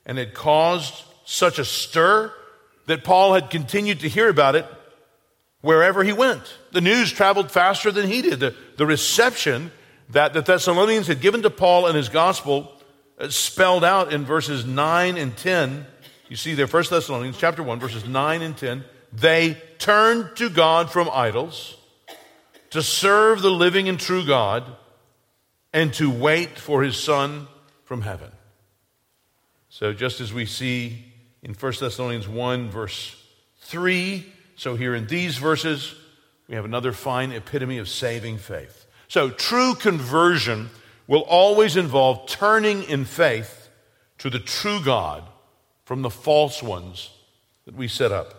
and 0.05 0.19
had 0.19 0.35
caused 0.35 0.93
such 1.25 1.57
a 1.57 1.65
stir 1.65 2.31
that 2.85 3.03
Paul 3.03 3.33
had 3.33 3.49
continued 3.49 4.01
to 4.01 4.07
hear 4.07 4.29
about 4.29 4.55
it 4.55 4.67
wherever 5.61 6.03
he 6.03 6.13
went. 6.13 6.43
The 6.71 6.81
news 6.81 7.11
traveled 7.11 7.49
faster 7.49 7.91
than 7.91 8.07
he 8.07 8.21
did. 8.21 8.39
The, 8.39 8.55
the 8.77 8.85
reception 8.85 9.71
that 10.09 10.33
the 10.33 10.41
Thessalonians 10.41 11.07
had 11.07 11.19
given 11.19 11.41
to 11.41 11.49
Paul 11.49 11.87
and 11.87 11.97
his 11.97 12.09
gospel 12.09 12.71
uh, 13.17 13.29
spelled 13.29 13.83
out 13.83 14.13
in 14.13 14.23
verses 14.23 14.67
9 14.67 15.17
and 15.17 15.35
10. 15.35 15.83
You 16.29 16.35
see 16.35 16.53
there, 16.53 16.67
1 16.67 16.83
Thessalonians 16.91 17.39
chapter 17.39 17.63
1, 17.63 17.79
verses 17.79 18.05
9 18.05 18.43
and 18.43 18.55
10. 18.55 18.83
They 19.13 19.57
turned 19.79 20.35
to 20.35 20.51
God 20.51 20.91
from 20.91 21.09
idols 21.11 21.75
to 22.71 22.81
serve 22.81 23.41
the 23.41 23.51
living 23.51 23.87
and 23.89 23.99
true 23.99 24.25
God 24.25 24.63
and 25.73 25.93
to 25.95 26.09
wait 26.09 26.57
for 26.57 26.83
his 26.83 26.97
Son 26.97 27.47
from 27.83 28.01
heaven. 28.01 28.31
So, 29.69 29.93
just 29.93 30.21
as 30.21 30.33
we 30.33 30.45
see 30.45 31.03
in 31.43 31.53
1 31.53 31.73
Thessalonians 31.79 32.27
1, 32.27 32.69
verse 32.69 33.21
3. 33.59 34.25
So, 34.55 34.75
here 34.75 34.95
in 34.95 35.07
these 35.07 35.37
verses, 35.37 35.93
we 36.47 36.55
have 36.55 36.65
another 36.65 36.93
fine 36.93 37.31
epitome 37.31 37.77
of 37.77 37.89
saving 37.89 38.37
faith. 38.37 38.85
So, 39.07 39.29
true 39.29 39.75
conversion 39.75 40.69
will 41.07 41.21
always 41.21 41.75
involve 41.75 42.27
turning 42.27 42.83
in 42.83 43.05
faith 43.05 43.69
to 44.19 44.29
the 44.29 44.39
true 44.39 44.79
God 44.83 45.23
from 45.83 46.01
the 46.01 46.09
false 46.09 46.63
ones 46.63 47.09
that 47.65 47.75
we 47.75 47.87
set 47.87 48.11
up. 48.11 48.33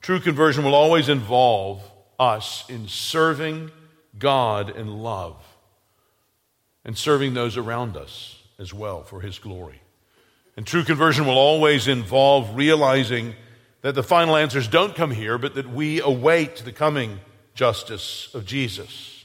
True 0.00 0.20
conversion 0.20 0.64
will 0.64 0.74
always 0.74 1.08
involve 1.08 1.82
us 2.18 2.64
in 2.68 2.88
serving 2.88 3.70
God 4.18 4.74
in 4.74 5.02
love 5.02 5.36
and 6.84 6.96
serving 6.96 7.34
those 7.34 7.56
around 7.56 7.96
us 7.96 8.42
as 8.58 8.72
well 8.72 9.02
for 9.02 9.20
His 9.20 9.38
glory. 9.38 9.80
And 10.56 10.66
true 10.66 10.84
conversion 10.84 11.26
will 11.26 11.36
always 11.36 11.86
involve 11.88 12.56
realizing 12.56 13.34
that 13.82 13.94
the 13.94 14.02
final 14.02 14.36
answers 14.36 14.68
don't 14.68 14.94
come 14.94 15.10
here, 15.10 15.36
but 15.36 15.54
that 15.54 15.68
we 15.70 16.00
await 16.00 16.56
the 16.56 16.72
coming 16.72 17.20
justice 17.54 18.28
of 18.34 18.46
Jesus. 18.46 19.24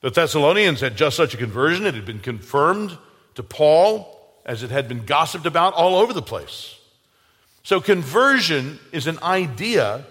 The 0.00 0.10
Thessalonians 0.10 0.80
had 0.80 0.96
just 0.96 1.16
such 1.16 1.34
a 1.34 1.36
conversion. 1.36 1.84
It 1.84 1.94
had 1.94 2.06
been 2.06 2.20
confirmed 2.20 2.96
to 3.34 3.42
Paul 3.42 4.16
as 4.46 4.62
it 4.62 4.70
had 4.70 4.88
been 4.88 5.04
gossiped 5.04 5.46
about 5.46 5.74
all 5.74 5.96
over 5.96 6.12
the 6.12 6.22
place. 6.22 6.78
So, 7.62 7.80
conversion 7.80 8.78
is 8.92 9.06
an 9.06 9.18
idea 9.22 10.06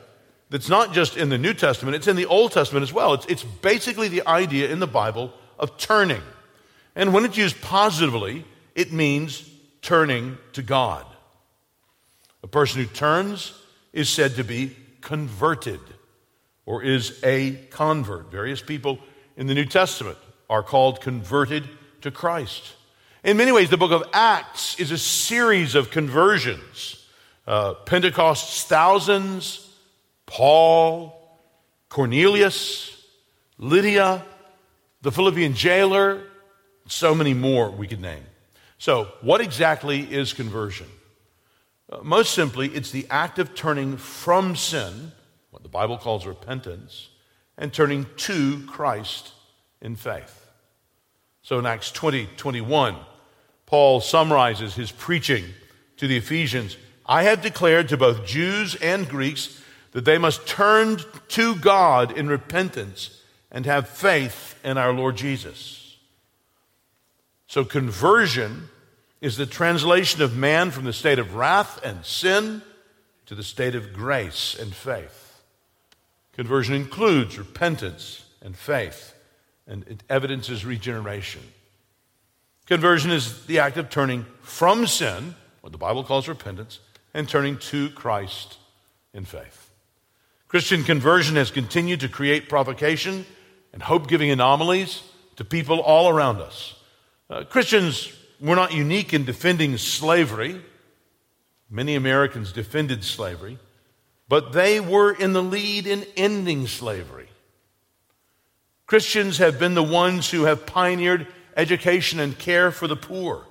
that's 0.50 0.70
not 0.70 0.94
just 0.94 1.18
in 1.18 1.29
the 1.29 1.38
New 1.38 1.53
Testament, 1.53 1.96
it's 1.96 2.08
in 2.08 2.15
the 2.15 2.25
Old 2.25 2.51
Testament 2.51 2.84
as 2.84 2.91
well. 2.91 3.13
It's, 3.13 3.25
it's 3.27 3.44
basically 3.44 4.08
the 4.08 4.27
idea 4.27 4.72
in 4.72 4.79
the 4.79 4.88
Bible 4.88 5.34
of 5.58 5.77
turning. 5.77 6.22
And 6.96 7.13
when 7.13 7.25
it's 7.25 7.38
used 7.38 7.62
positively, 7.62 8.46
it 8.75 8.91
means 8.91 9.50
turning 9.82 10.38
to 10.53 10.62
God. 10.62 11.06
A 12.44 12.48
person 12.48 12.82
who 12.82 12.88
turns 12.88 13.53
is 13.94 14.10
said 14.10 14.36
to 14.36 14.44
be 14.44 14.75
converted 15.01 15.79
or 16.65 16.84
is 16.84 17.20
a 17.24 17.51
convert. 17.70 18.32
Various 18.32 18.62
people 18.62 19.00
in 19.38 19.48
the 19.48 19.53
New 19.53 19.65
Testament 19.65 20.18
are 20.50 20.63
called 20.63 21.01
converted 21.01 21.68
to 22.01 22.12
Christ. 22.12 22.75
In 23.24 23.38
many 23.38 23.51
ways, 23.51 23.70
the 23.70 23.77
book 23.77 23.91
of 23.91 24.03
Acts 24.13 24.79
is 24.79 24.91
a 24.91 24.98
series 24.98 25.75
of 25.75 25.91
conversions. 25.91 27.06
Uh, 27.46 27.74
Pentecost's 27.74 28.63
thousands, 28.63 29.68
Paul, 30.29 31.19
Cornelius, 31.89 32.95
Lydia, 33.57 34.24
the 35.01 35.12
Philippian 35.12 35.55
jailer, 35.55 36.21
so 36.88 37.15
many 37.15 37.33
more 37.33 37.71
we 37.71 37.88
could 37.88 38.00
name. 38.00 38.24
So, 38.77 39.12
what 39.21 39.41
exactly 39.41 40.01
is 40.01 40.33
conversion? 40.33 40.86
Uh, 41.91 42.00
most 42.03 42.33
simply, 42.33 42.67
it's 42.67 42.91
the 42.91 43.07
act 43.09 43.39
of 43.39 43.55
turning 43.55 43.98
from 43.98 44.55
sin, 44.55 45.12
what 45.50 45.63
the 45.63 45.69
Bible 45.69 45.98
calls 45.98 46.27
repentance, 46.27 47.09
and 47.57 47.74
turning 47.74 48.05
to 48.17 48.63
Christ 48.67 49.31
in 49.81 49.95
faith. 49.95 50.48
So 51.41 51.57
in 51.57 51.65
Acts 51.65 51.91
20 51.91 52.29
21, 52.38 52.95
Paul 53.65 54.00
summarizes 54.00 54.75
his 54.75 54.91
preaching 54.91 55.45
to 55.98 56.07
the 56.07 56.17
Ephesians 56.17 56.77
I 57.05 57.24
have 57.24 57.41
declared 57.41 57.89
to 57.89 57.98
both 57.98 58.24
Jews 58.24 58.75
and 58.75 59.09
Greeks 59.09 59.58
that 59.91 60.05
they 60.05 60.17
must 60.17 60.48
turn 60.48 61.00
to 61.29 61.55
God 61.55 62.15
in 62.17 62.27
repentance 62.27 63.22
and 63.51 63.65
have 63.65 63.89
faith 63.89 64.58
in 64.63 64.77
our 64.77 64.93
Lord 64.93 65.17
Jesus. 65.17 65.98
So, 67.48 67.65
conversion 67.65 68.69
is 69.22 69.38
the 69.38 69.46
translation 69.46 70.22
of 70.22 70.38
man 70.38 70.72
from 70.72 70.86
the 70.86 70.93
state 70.93 71.19
of 71.19 71.36
wrath 71.36 71.84
and 71.84 72.05
sin 72.05 72.62
to 73.25 73.36
the 73.36 73.43
state 73.43 73.75
of 73.75 73.93
grace 73.93 74.55
and 74.60 74.74
faith. 74.74 75.41
Conversion 76.34 76.75
includes 76.75 77.38
repentance 77.38 78.24
and 78.41 78.55
faith, 78.55 79.13
and 79.67 79.86
it 79.88 80.03
evidences 80.10 80.63
regeneration. 80.63 81.41
Conversion 82.65 83.12
is 83.12 83.46
the 83.48 83.60
act 83.60 83.77
of 83.77 83.89
turning 83.89 84.25
from 84.41 84.86
sin, 84.86 85.36
what 85.62 85.72
the 85.72 85.77
Bible 85.77 86.03
calls 86.03 86.27
repentance, 86.27 86.79
and 87.13 87.27
turning 87.27 87.58
to 87.58 87.89
Christ 87.89 88.58
in 89.13 89.25
faith. 89.25 89.68
Christian 90.50 90.84
conversion 90.84 91.36
has 91.36 91.51
continued 91.51 92.00
to 92.00 92.10
create 92.10 92.50
provocation 92.50 93.24
and 93.72 93.84
hope 93.84 94.08
giving 94.08 94.32
anomalies 94.32 95.03
to 95.36 95.46
people 95.46 95.79
all 95.79 96.10
around 96.10 96.41
us. 96.41 96.74
Uh, 97.29 97.44
Christians 97.44 98.12
were 98.41 98.56
not 98.56 98.74
unique 98.74 99.13
in 99.13 99.25
defending 99.25 99.77
slavery. 99.77 100.60
Many 101.70 101.94
Americans 101.94 102.51
defended 102.51 103.03
slavery, 103.03 103.60
but 104.27 104.51
they 104.51 104.79
were 104.79 105.12
in 105.12 105.34
the 105.34 105.44
lead 105.44 105.86
in 105.86 106.03
ending 106.18 106.65
slavery. 106.65 107.29
Christians 108.88 109.38
have 109.38 109.60
been 109.60 109.75
the 109.75 109.84
ones 109.84 110.32
who 110.32 110.46
have 110.46 110.65
pioneered 110.65 111.27
education 111.56 112.20
and 112.20 112.39
care 112.39 112.72
for 112.72 112.88
the 112.88 112.96
poor, 112.96 113.46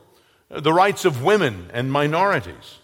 the 0.51 0.73
rights 0.73 1.05
of 1.05 1.23
women 1.23 1.71
and 1.73 1.93
minorities. 1.93 2.79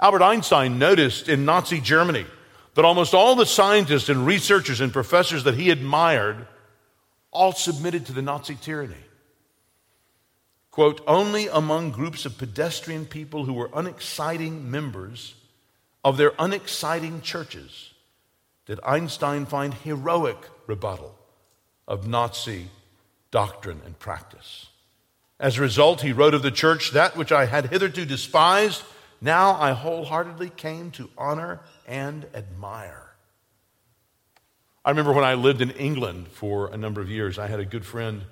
Albert 0.00 0.22
Einstein 0.22 0.76
noticed 0.80 1.28
in 1.28 1.44
Nazi 1.44 1.80
Germany 1.80 2.26
that 2.78 2.84
almost 2.84 3.12
all 3.12 3.34
the 3.34 3.44
scientists 3.44 4.08
and 4.08 4.24
researchers 4.24 4.80
and 4.80 4.92
professors 4.92 5.42
that 5.42 5.56
he 5.56 5.70
admired 5.70 6.46
all 7.32 7.50
submitted 7.50 8.06
to 8.06 8.12
the 8.12 8.22
Nazi 8.22 8.54
tyranny. 8.54 8.94
Quote, 10.70 11.00
only 11.04 11.48
among 11.48 11.90
groups 11.90 12.24
of 12.24 12.38
pedestrian 12.38 13.04
people 13.04 13.44
who 13.44 13.52
were 13.52 13.68
unexciting 13.74 14.70
members 14.70 15.34
of 16.04 16.16
their 16.18 16.30
unexciting 16.38 17.20
churches 17.20 17.94
did 18.66 18.78
Einstein 18.84 19.44
find 19.44 19.74
heroic 19.74 20.38
rebuttal 20.68 21.18
of 21.88 22.06
Nazi 22.06 22.68
doctrine 23.32 23.80
and 23.84 23.98
practice. 23.98 24.66
As 25.40 25.58
a 25.58 25.62
result, 25.62 26.02
he 26.02 26.12
wrote 26.12 26.32
of 26.32 26.42
the 26.42 26.52
church, 26.52 26.92
That 26.92 27.16
which 27.16 27.32
I 27.32 27.46
had 27.46 27.70
hitherto 27.70 28.04
despised, 28.04 28.84
now 29.20 29.60
I 29.60 29.72
wholeheartedly 29.72 30.50
came 30.50 30.92
to 30.92 31.10
honor 31.18 31.58
and 31.88 32.26
admire. 32.34 33.08
I 34.84 34.90
remember 34.90 35.12
when 35.12 35.24
I 35.24 35.34
lived 35.34 35.60
in 35.60 35.70
England 35.72 36.28
for 36.28 36.72
a 36.72 36.76
number 36.76 37.00
of 37.00 37.10
years, 37.10 37.38
I 37.38 37.46
had 37.46 37.58
a 37.58 37.64
good 37.64 37.84
friend, 37.84 38.22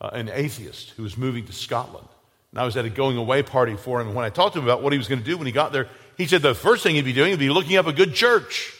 uh, 0.00 0.10
an 0.12 0.28
atheist, 0.28 0.90
who 0.90 1.02
was 1.02 1.16
moving 1.16 1.46
to 1.46 1.52
Scotland. 1.52 2.08
And 2.50 2.60
I 2.60 2.64
was 2.64 2.76
at 2.76 2.84
a 2.84 2.90
going 2.90 3.16
away 3.16 3.42
party 3.42 3.76
for 3.76 4.00
him. 4.00 4.08
And 4.08 4.16
when 4.16 4.24
I 4.24 4.30
talked 4.30 4.54
to 4.54 4.58
him 4.58 4.64
about 4.64 4.82
what 4.82 4.92
he 4.92 4.98
was 4.98 5.08
going 5.08 5.20
to 5.20 5.24
do 5.24 5.36
when 5.36 5.46
he 5.46 5.52
got 5.52 5.72
there, 5.72 5.88
he 6.16 6.26
said 6.26 6.42
the 6.42 6.54
first 6.54 6.82
thing 6.82 6.94
he'd 6.94 7.04
be 7.04 7.12
doing 7.12 7.30
would 7.30 7.38
be 7.38 7.50
looking 7.50 7.76
up 7.76 7.86
a 7.86 7.92
good 7.92 8.14
church. 8.14 8.72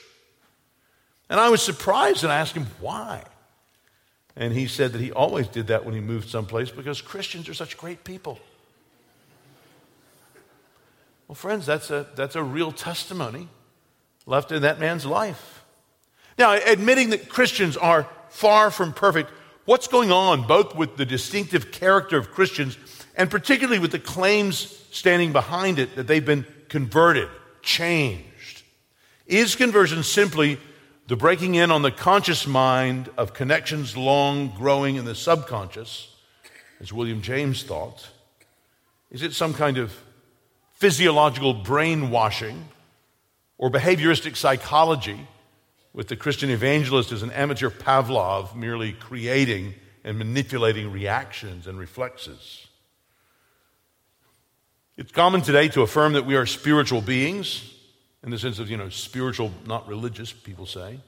And 1.29 1.41
I 1.41 1.49
was 1.49 1.63
surprised 1.63 2.25
and 2.25 2.33
I 2.33 2.37
asked 2.37 2.55
him 2.55 2.67
why. 2.81 3.25
And 4.37 4.53
he 4.53 4.67
said 4.67 4.93
that 4.93 5.01
he 5.01 5.13
always 5.13 5.49
did 5.49 5.69
that 5.69 5.85
when 5.85 5.95
he 5.95 6.01
moved 6.01 6.29
someplace 6.29 6.71
because 6.71 7.01
Christians 7.01 7.49
are 7.49 7.55
such 7.55 7.77
great 7.77 8.05
people. 8.05 8.39
Well, 11.27 11.37
friends, 11.37 11.65
that's 11.65 11.91
a, 11.91 12.07
that's 12.15 12.37
a 12.37 12.43
real 12.43 12.71
testimony 12.71 13.49
left 14.27 14.53
in 14.53 14.63
that 14.63 14.81
man's 14.81 15.07
life. 15.07 15.65
Now, 16.39 16.53
admitting 16.53 17.11
that 17.11 17.29
Christians 17.29 17.77
are 17.77 18.09
far 18.29 18.71
from 18.71 18.93
perfect, 18.93 19.31
what's 19.65 19.87
going 19.87 20.11
on 20.11 20.47
both 20.47 20.75
with 20.75 20.97
the 20.97 21.07
distinctive 21.07 21.71
character 21.71 22.17
of 22.17 22.31
Christians 22.31 22.77
and 23.17 23.31
particularly 23.31 23.79
with 23.79 23.93
the 23.93 23.99
claims 23.99 24.57
standing 24.91 25.33
behind 25.33 25.79
it 25.79 25.97
that 25.97 26.07
they've 26.07 26.25
been 26.25 26.47
converted, 26.69 27.29
changed? 27.63 28.63
Is 29.27 29.55
conversion 29.55 30.03
simply 30.03 30.59
the 31.07 31.17
breaking 31.17 31.55
in 31.55 31.71
on 31.71 31.83
the 31.83 31.91
conscious 31.91 32.47
mind 32.47 33.11
of 33.17 33.35
connections 33.35 33.97
long 33.97 34.49
growing 34.49 34.97
in 34.97 35.05
the 35.05 35.15
subconscious, 35.15 36.15
as 36.81 36.93
William 36.93 37.23
James 37.23 37.63
thought? 37.63 38.09
Is 39.11 39.23
it 39.23 39.33
some 39.33 39.55
kind 39.55 39.79
of 39.79 39.95
physiological 40.73 41.55
brainwashing 41.55 42.69
or 43.59 43.71
behavioristic 43.71 44.37
psychology 44.37 45.27
with 45.93 46.09
the 46.09 46.17
Christian 46.17 46.51
evangelist 46.51 47.13
as 47.13 47.23
an 47.23 47.31
amateur 47.31 47.71
Pavlov 47.71 48.55
merely 48.55 48.93
creating 48.93 49.75
and 50.03 50.19
manipulating 50.19 50.91
reactions 50.91 51.67
and 51.67 51.79
reflexes? 51.79 52.67
It's 54.97 55.13
common 55.13 55.41
today 55.41 55.69
to 55.69 55.83
affirm 55.83 56.13
that 56.13 56.27
we 56.27 56.37
are 56.37 56.47
spiritual 56.47 57.01
beings 57.01 57.75
in 58.23 58.31
the 58.31 58.39
sense 58.39 58.59
of, 58.59 58.71
you 58.71 58.77
know, 58.77 58.89
spiritual, 58.89 59.51
not 59.67 59.89
religious, 59.89 60.33
people 60.33 60.67
say. 60.67 60.99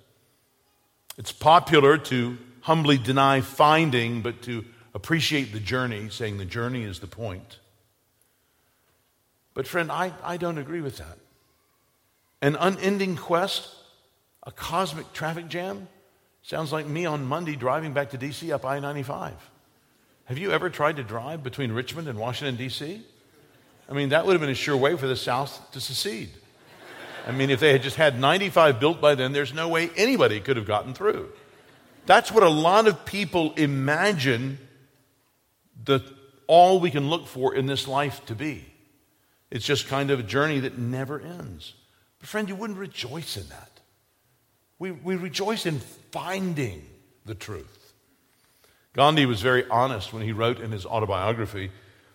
It's 1.16 1.32
popular 1.32 1.96
to 1.98 2.36
humbly 2.60 2.98
deny 2.98 3.40
finding, 3.40 4.22
but 4.22 4.42
to 4.42 4.64
appreciate 4.92 5.52
the 5.52 5.60
journey, 5.60 6.08
saying 6.10 6.38
the 6.38 6.44
journey 6.44 6.82
is 6.82 6.98
the 6.98 7.06
point. 7.06 7.60
But, 9.54 9.66
friend, 9.66 9.90
I, 9.90 10.12
I 10.22 10.36
don't 10.36 10.58
agree 10.58 10.80
with 10.80 10.98
that. 10.98 11.18
An 12.42 12.56
unending 12.56 13.16
quest, 13.16 13.68
a 14.42 14.52
cosmic 14.52 15.12
traffic 15.12 15.48
jam, 15.48 15.88
sounds 16.42 16.72
like 16.72 16.86
me 16.86 17.06
on 17.06 17.26
Monday 17.26 17.56
driving 17.56 17.92
back 17.92 18.10
to 18.10 18.18
D.C. 18.18 18.52
up 18.52 18.64
I 18.64 18.78
95. 18.78 19.32
Have 20.26 20.38
you 20.38 20.50
ever 20.52 20.70
tried 20.70 20.96
to 20.96 21.04
drive 21.04 21.42
between 21.42 21.72
Richmond 21.72 22.08
and 22.08 22.18
Washington, 22.18 22.56
D.C.? 22.56 23.02
I 23.88 23.92
mean, 23.92 24.08
that 24.08 24.26
would 24.26 24.32
have 24.32 24.40
been 24.40 24.50
a 24.50 24.54
sure 24.54 24.76
way 24.76 24.96
for 24.96 25.06
the 25.06 25.16
South 25.16 25.70
to 25.72 25.80
secede. 25.80 26.30
I 27.26 27.32
mean, 27.32 27.50
if 27.50 27.60
they 27.60 27.72
had 27.72 27.82
just 27.82 27.96
had 27.96 28.18
95 28.18 28.78
built 28.78 29.00
by 29.00 29.14
then, 29.14 29.32
there's 29.32 29.54
no 29.54 29.68
way 29.68 29.90
anybody 29.96 30.40
could 30.40 30.56
have 30.56 30.66
gotten 30.66 30.94
through. 30.94 31.32
That's 32.06 32.30
what 32.30 32.42
a 32.42 32.48
lot 32.48 32.86
of 32.86 33.04
people 33.04 33.52
imagine 33.54 34.58
the 35.84 36.00
all 36.46 36.78
we 36.78 36.90
can 36.90 37.10
look 37.10 37.26
for 37.26 37.54
in 37.54 37.66
this 37.66 37.88
life 37.88 38.24
to 38.26 38.34
be. 38.34 38.64
It's 39.50 39.64
just 39.64 39.88
kind 39.88 40.10
of 40.10 40.20
a 40.20 40.22
journey 40.22 40.60
that 40.60 40.78
never 40.78 41.20
ends. 41.20 41.74
But 42.26 42.30
friend, 42.30 42.48
you 42.48 42.56
wouldn't 42.56 42.80
rejoice 42.80 43.36
in 43.36 43.48
that. 43.50 43.70
We, 44.80 44.90
we 44.90 45.14
rejoice 45.14 45.64
in 45.64 45.78
finding 46.10 46.84
the 47.24 47.36
truth. 47.36 47.92
Gandhi 48.94 49.26
was 49.26 49.40
very 49.42 49.64
honest 49.70 50.12
when 50.12 50.24
he 50.24 50.32
wrote 50.32 50.58
in 50.58 50.72
his 50.72 50.84
autobiography, 50.84 51.70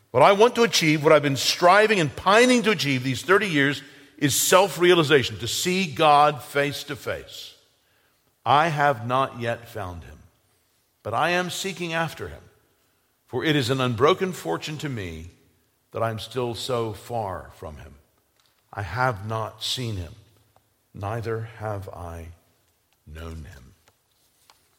What 0.10 0.22
I 0.22 0.34
want 0.34 0.56
to 0.56 0.64
achieve, 0.64 1.02
what 1.02 1.14
I've 1.14 1.22
been 1.22 1.38
striving 1.38 2.02
and 2.02 2.14
pining 2.14 2.62
to 2.64 2.72
achieve 2.72 3.04
these 3.04 3.22
30 3.22 3.48
years, 3.48 3.84
is 4.18 4.36
self 4.36 4.78
realization, 4.80 5.40
to 5.40 5.48
see 5.48 5.86
God 5.86 6.44
face 6.44 6.84
to 6.84 6.98
face. 6.98 7.56
I 8.46 8.68
have 8.68 9.08
not 9.08 9.40
yet 9.40 9.70
found 9.70 10.04
him, 10.04 10.20
but 11.04 11.14
I 11.14 11.30
am 11.30 11.50
seeking 11.50 11.94
after 11.94 12.28
him. 12.28 12.44
For 13.28 13.46
it 13.46 13.56
is 13.56 13.70
an 13.70 13.80
unbroken 13.80 14.34
fortune 14.34 14.78
to 14.80 14.90
me 14.90 15.30
that 15.94 16.04
I'm 16.04 16.20
still 16.20 16.54
so 16.54 16.92
far 16.92 17.52
from 17.56 17.78
him. 17.78 17.94
I 18.74 18.84
have 18.84 19.28
not 19.28 19.64
seen 19.64 19.98
him, 19.98 20.14
neither 20.94 21.50
have 21.58 21.90
I 21.90 22.30
known 23.06 23.46
him. 23.46 23.74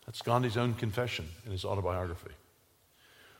That's 0.07 0.23
Gandhi's 0.23 0.57
own 0.57 0.75
confession 0.75 1.29
in 1.45 1.53
his 1.53 1.65
autobiography. 1.65 2.31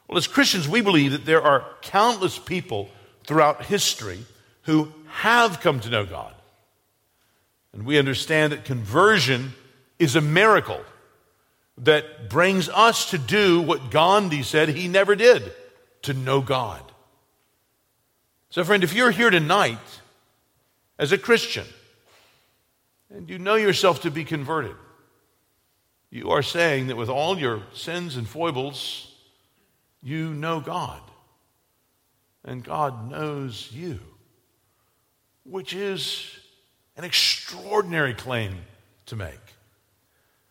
Well, 0.09 0.19
as 0.19 0.27
Christians, 0.27 0.69
we 0.69 0.81
believe 0.81 1.13
that 1.13 1.25
there 1.25 1.43
are 1.43 1.67
countless 1.81 2.39
people 2.39 2.91
throughout 3.25 3.65
history 3.65 4.25
who 4.63 4.93
have 5.09 5.61
come 5.61 5.81
to 5.81 5.91
know 5.91 6.05
God. 6.05 6.35
And 7.73 7.85
we 7.85 7.99
understand 7.99 8.53
that 8.53 8.65
conversion 8.65 9.55
is 9.99 10.17
a 10.17 10.21
miracle 10.21 10.81
that 11.79 12.29
brings 12.29 12.69
us 12.69 13.11
to 13.11 13.19
do 13.19 13.63
what 13.63 13.91
Gandhi 13.91 14.43
said 14.43 14.69
he 14.69 14.89
never 14.89 15.17
did 15.17 15.53
to 16.03 16.13
know 16.13 16.43
God. 16.43 16.83
So, 18.51 18.63
friend, 18.65 18.85
if 18.85 18.93
you're 18.93 19.11
here 19.11 19.31
tonight 19.31 19.79
as 21.03 21.11
a 21.11 21.19
Christian 21.19 21.67
and 23.11 23.29
you 23.29 23.37
know 23.37 23.57
yourself 23.57 24.03
to 24.03 24.11
be 24.11 24.25
converted, 24.25 24.77
you 26.11 26.31
are 26.31 26.43
saying 26.43 26.87
that 26.87 26.97
with 26.97 27.09
all 27.09 27.37
your 27.37 27.65
sins 27.75 28.17
and 28.17 28.29
foibles, 28.29 29.13
you 30.01 30.33
know 30.33 30.61
God. 30.61 31.01
And 32.45 32.63
God 32.63 33.11
knows 33.11 33.71
you 33.73 33.99
which 35.45 35.75
is 35.75 36.39
an 36.97 37.03
extraordinary 37.03 38.15
claim 38.15 38.59
to 39.07 39.17
make. 39.17 39.41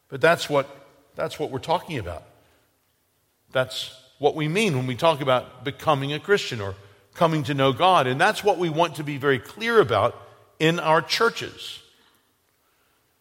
But 0.10 0.20
that's 0.20 0.50
what, 0.50 0.68
that's 1.16 1.40
what 1.40 1.50
we're 1.50 1.60
talking 1.60 1.98
about. 1.98 2.24
That's 3.54 3.98
what 4.20 4.36
we 4.36 4.50
mean 4.50 4.76
when 4.76 4.86
we 4.86 4.98
talk 4.98 5.22
about 5.22 5.64
becoming 5.64 6.12
a 6.12 6.20
Christian 6.20 6.60
or 6.60 6.76
coming 7.14 7.44
to 7.44 7.54
know 7.54 7.72
God. 7.72 8.06
And 8.06 8.20
that's 8.20 8.44
what 8.44 8.58
we 8.58 8.70
want 8.70 8.96
to 8.96 9.04
be 9.06 9.16
very 9.16 9.40
clear 9.40 9.80
about 9.80 10.28
in 10.62 10.80
our 10.80 11.02
churches. 11.02 11.80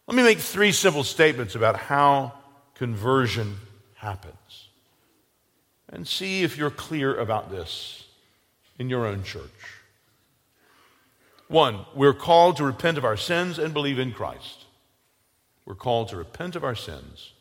Let 0.05 0.15
me 0.15 0.21
make 0.21 0.37
three 0.37 0.71
simple 0.71 1.03
statements 1.03 1.55
about 1.55 1.75
how 1.75 2.33
conversion 2.75 3.57
happens 3.95 4.35
and 5.89 6.07
see 6.07 6.43
if 6.43 6.55
you're 6.55 6.69
clear 6.69 7.19
about 7.19 7.49
this 7.49 8.05
in 8.77 8.89
your 8.89 9.07
own 9.07 9.23
church. 9.23 9.41
One, 11.47 11.79
we're 11.95 12.13
called 12.13 12.57
to 12.57 12.63
repent 12.63 12.99
of 12.99 13.05
our 13.05 13.17
sins 13.17 13.57
and 13.57 13.73
believe 13.73 13.97
in 13.97 14.11
Christ. 14.11 14.65
We're 15.65 15.73
called 15.73 16.09
to 16.09 16.17
repent 16.17 16.55
of 16.55 16.63
our 16.63 16.75
sins 16.75 17.33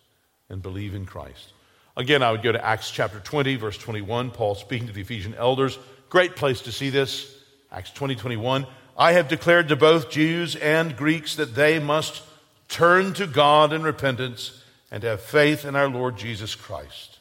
and 0.49 0.63
believe 0.63 0.95
in 0.95 1.05
Christ. 1.05 1.53
Again, 1.95 2.23
I 2.23 2.31
would 2.31 2.43
go 2.43 2.53
to 2.53 2.65
Acts 2.65 2.91
chapter 2.91 3.21
20, 3.21 3.57
verse 3.57 3.77
21, 3.77 4.31
Paul 4.31 4.55
speaking 4.55 4.87
to 4.87 4.95
the 4.95 5.03
Ephesian 5.03 5.35
elders. 5.35 5.79
Great 6.09 6.37
place 6.37 6.63
to 6.63 6.73
see 6.73 6.89
this. 6.89 7.37
Acts 7.71 7.91
20, 7.91 8.15
21. 8.15 8.67
I 9.01 9.13
have 9.13 9.29
declared 9.29 9.69
to 9.69 9.77
both 9.77 10.11
Jews 10.11 10.57
and 10.57 10.95
Greeks 10.95 11.37
that 11.37 11.55
they 11.55 11.79
must 11.79 12.23
turn 12.69 13.15
to 13.15 13.27
God 13.27 13.73
in 13.73 13.83
repentance 13.83 14.63
and 14.91 15.03
have 15.05 15.23
faith 15.23 15.65
in 15.65 15.75
our 15.75 15.89
Lord 15.89 16.19
Jesus 16.19 16.55
Christ. 16.55 17.19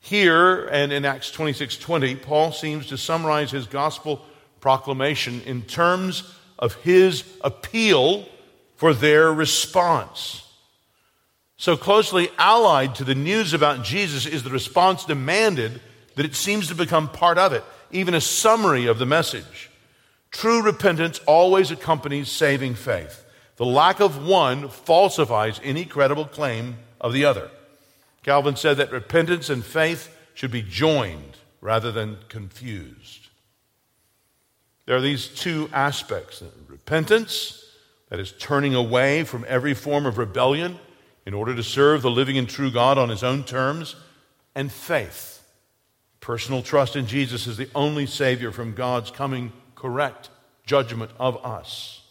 Here 0.00 0.66
and 0.66 0.92
in 0.92 1.04
Acts 1.04 1.30
26, 1.30 1.76
20, 1.76 2.16
Paul 2.16 2.50
seems 2.50 2.88
to 2.88 2.98
summarize 2.98 3.52
his 3.52 3.68
gospel 3.68 4.24
proclamation 4.58 5.40
in 5.42 5.62
terms 5.62 6.34
of 6.58 6.74
his 6.74 7.22
appeal 7.42 8.26
for 8.74 8.92
their 8.92 9.32
response. 9.32 10.52
So 11.56 11.76
closely 11.76 12.28
allied 12.38 12.96
to 12.96 13.04
the 13.04 13.14
news 13.14 13.52
about 13.52 13.84
Jesus 13.84 14.26
is 14.26 14.42
the 14.42 14.50
response 14.50 15.04
demanded 15.04 15.80
that 16.16 16.26
it 16.26 16.34
seems 16.34 16.66
to 16.68 16.74
become 16.74 17.08
part 17.08 17.38
of 17.38 17.52
it, 17.52 17.62
even 17.92 18.14
a 18.14 18.20
summary 18.20 18.86
of 18.86 18.98
the 18.98 19.06
message. 19.06 19.65
True 20.36 20.60
repentance 20.60 21.18
always 21.24 21.70
accompanies 21.70 22.30
saving 22.30 22.74
faith. 22.74 23.24
The 23.56 23.64
lack 23.64 24.00
of 24.00 24.22
one 24.22 24.68
falsifies 24.68 25.58
any 25.64 25.86
credible 25.86 26.26
claim 26.26 26.76
of 27.00 27.14
the 27.14 27.24
other. 27.24 27.50
Calvin 28.22 28.54
said 28.54 28.76
that 28.76 28.92
repentance 28.92 29.48
and 29.48 29.64
faith 29.64 30.14
should 30.34 30.50
be 30.50 30.60
joined 30.60 31.38
rather 31.62 31.90
than 31.90 32.18
confused. 32.28 33.28
There 34.84 34.94
are 34.94 35.00
these 35.00 35.26
two 35.26 35.70
aspects 35.72 36.42
repentance, 36.68 37.64
That 38.10 38.20
is, 38.20 38.32
turning 38.32 38.74
away 38.74 39.24
from 39.24 39.46
every 39.48 39.72
form 39.72 40.04
of 40.04 40.18
rebellion 40.18 40.78
in 41.24 41.32
order 41.32 41.56
to 41.56 41.62
serve 41.62 42.02
the 42.02 42.10
living 42.10 42.36
and 42.36 42.46
true 42.46 42.70
God 42.70 42.98
on 42.98 43.08
his 43.08 43.24
own 43.24 43.42
terms, 43.42 43.96
and 44.54 44.70
faith. 44.70 45.42
Personal 46.20 46.60
trust 46.60 46.94
in 46.94 47.06
Jesus 47.06 47.46
is 47.46 47.56
the 47.56 47.70
only 47.74 48.04
Savior 48.04 48.52
from 48.52 48.74
God's 48.74 49.10
coming 49.10 49.50
correct 49.76 50.30
judgment 50.64 51.12
of 51.20 51.44
us. 51.44 52.02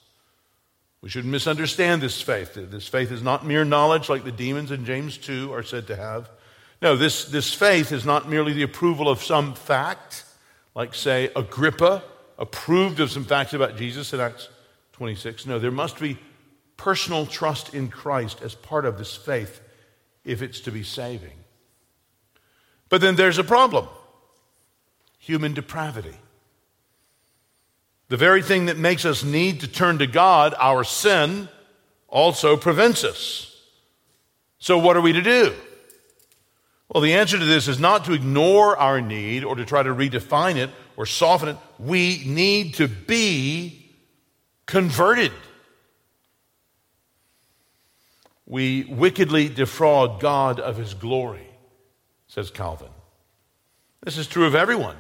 We 1.01 1.09
shouldn't 1.09 1.31
misunderstand 1.31 2.01
this 2.01 2.21
faith. 2.21 2.53
This 2.55 2.87
faith 2.87 3.11
is 3.11 3.21
not 3.21 3.45
mere 3.45 3.65
knowledge 3.65 4.09
like 4.09 4.23
the 4.23 4.31
demons 4.31 4.71
in 4.71 4.85
James 4.85 5.17
2 5.17 5.53
are 5.53 5.61
said 5.61 5.87
to 5.87 5.95
have. 5.95 6.29
No, 6.81 6.95
this, 6.95 7.25
this 7.25 7.53
faith 7.53 7.91
is 7.91 8.05
not 8.05 8.29
merely 8.29 8.53
the 8.53 8.63
approval 8.63 9.07
of 9.09 9.21
some 9.21 9.53
fact, 9.53 10.23
like, 10.73 10.95
say, 10.95 11.29
Agrippa 11.35 12.01
approved 12.37 12.99
of 12.99 13.11
some 13.11 13.23
facts 13.23 13.53
about 13.53 13.77
Jesus 13.77 14.13
in 14.13 14.19
Acts 14.19 14.49
26. 14.93 15.45
No, 15.45 15.59
there 15.59 15.71
must 15.71 15.99
be 15.99 16.17
personal 16.77 17.25
trust 17.25 17.73
in 17.73 17.89
Christ 17.89 18.41
as 18.41 18.55
part 18.55 18.85
of 18.85 18.97
this 18.97 19.15
faith 19.15 19.61
if 20.23 20.41
it's 20.41 20.61
to 20.61 20.71
be 20.71 20.83
saving. 20.83 21.37
But 22.89 23.01
then 23.01 23.15
there's 23.15 23.37
a 23.37 23.43
problem 23.43 23.87
human 25.19 25.53
depravity. 25.53 26.15
The 28.07 28.17
very 28.17 28.41
thing 28.41 28.67
that 28.67 28.77
makes 28.77 29.05
us 29.05 29.23
need 29.23 29.61
to 29.61 29.67
turn 29.67 29.97
to 29.99 30.07
God, 30.07 30.53
our 30.59 30.83
sin, 30.83 31.49
also 32.07 32.55
prevents 32.55 33.03
us. 33.03 33.51
So, 34.59 34.77
what 34.77 34.95
are 34.95 35.01
we 35.01 35.13
to 35.13 35.21
do? 35.21 35.53
Well, 36.89 37.01
the 37.01 37.13
answer 37.13 37.37
to 37.37 37.45
this 37.45 37.67
is 37.67 37.79
not 37.79 38.05
to 38.05 38.13
ignore 38.13 38.77
our 38.77 39.01
need 39.01 39.43
or 39.43 39.55
to 39.55 39.65
try 39.65 39.81
to 39.81 39.89
redefine 39.89 40.55
it 40.55 40.69
or 40.95 41.05
soften 41.05 41.49
it. 41.49 41.57
We 41.79 42.23
need 42.25 42.75
to 42.75 42.87
be 42.87 43.91
converted. 44.65 45.31
We 48.45 48.83
wickedly 48.83 49.49
defraud 49.49 50.19
God 50.21 50.59
of 50.59 50.77
his 50.77 50.93
glory, 50.93 51.47
says 52.27 52.51
Calvin. 52.51 52.89
This 54.03 54.19
is 54.19 54.27
true 54.27 54.45
of 54.45 54.53
everyone. 54.53 54.97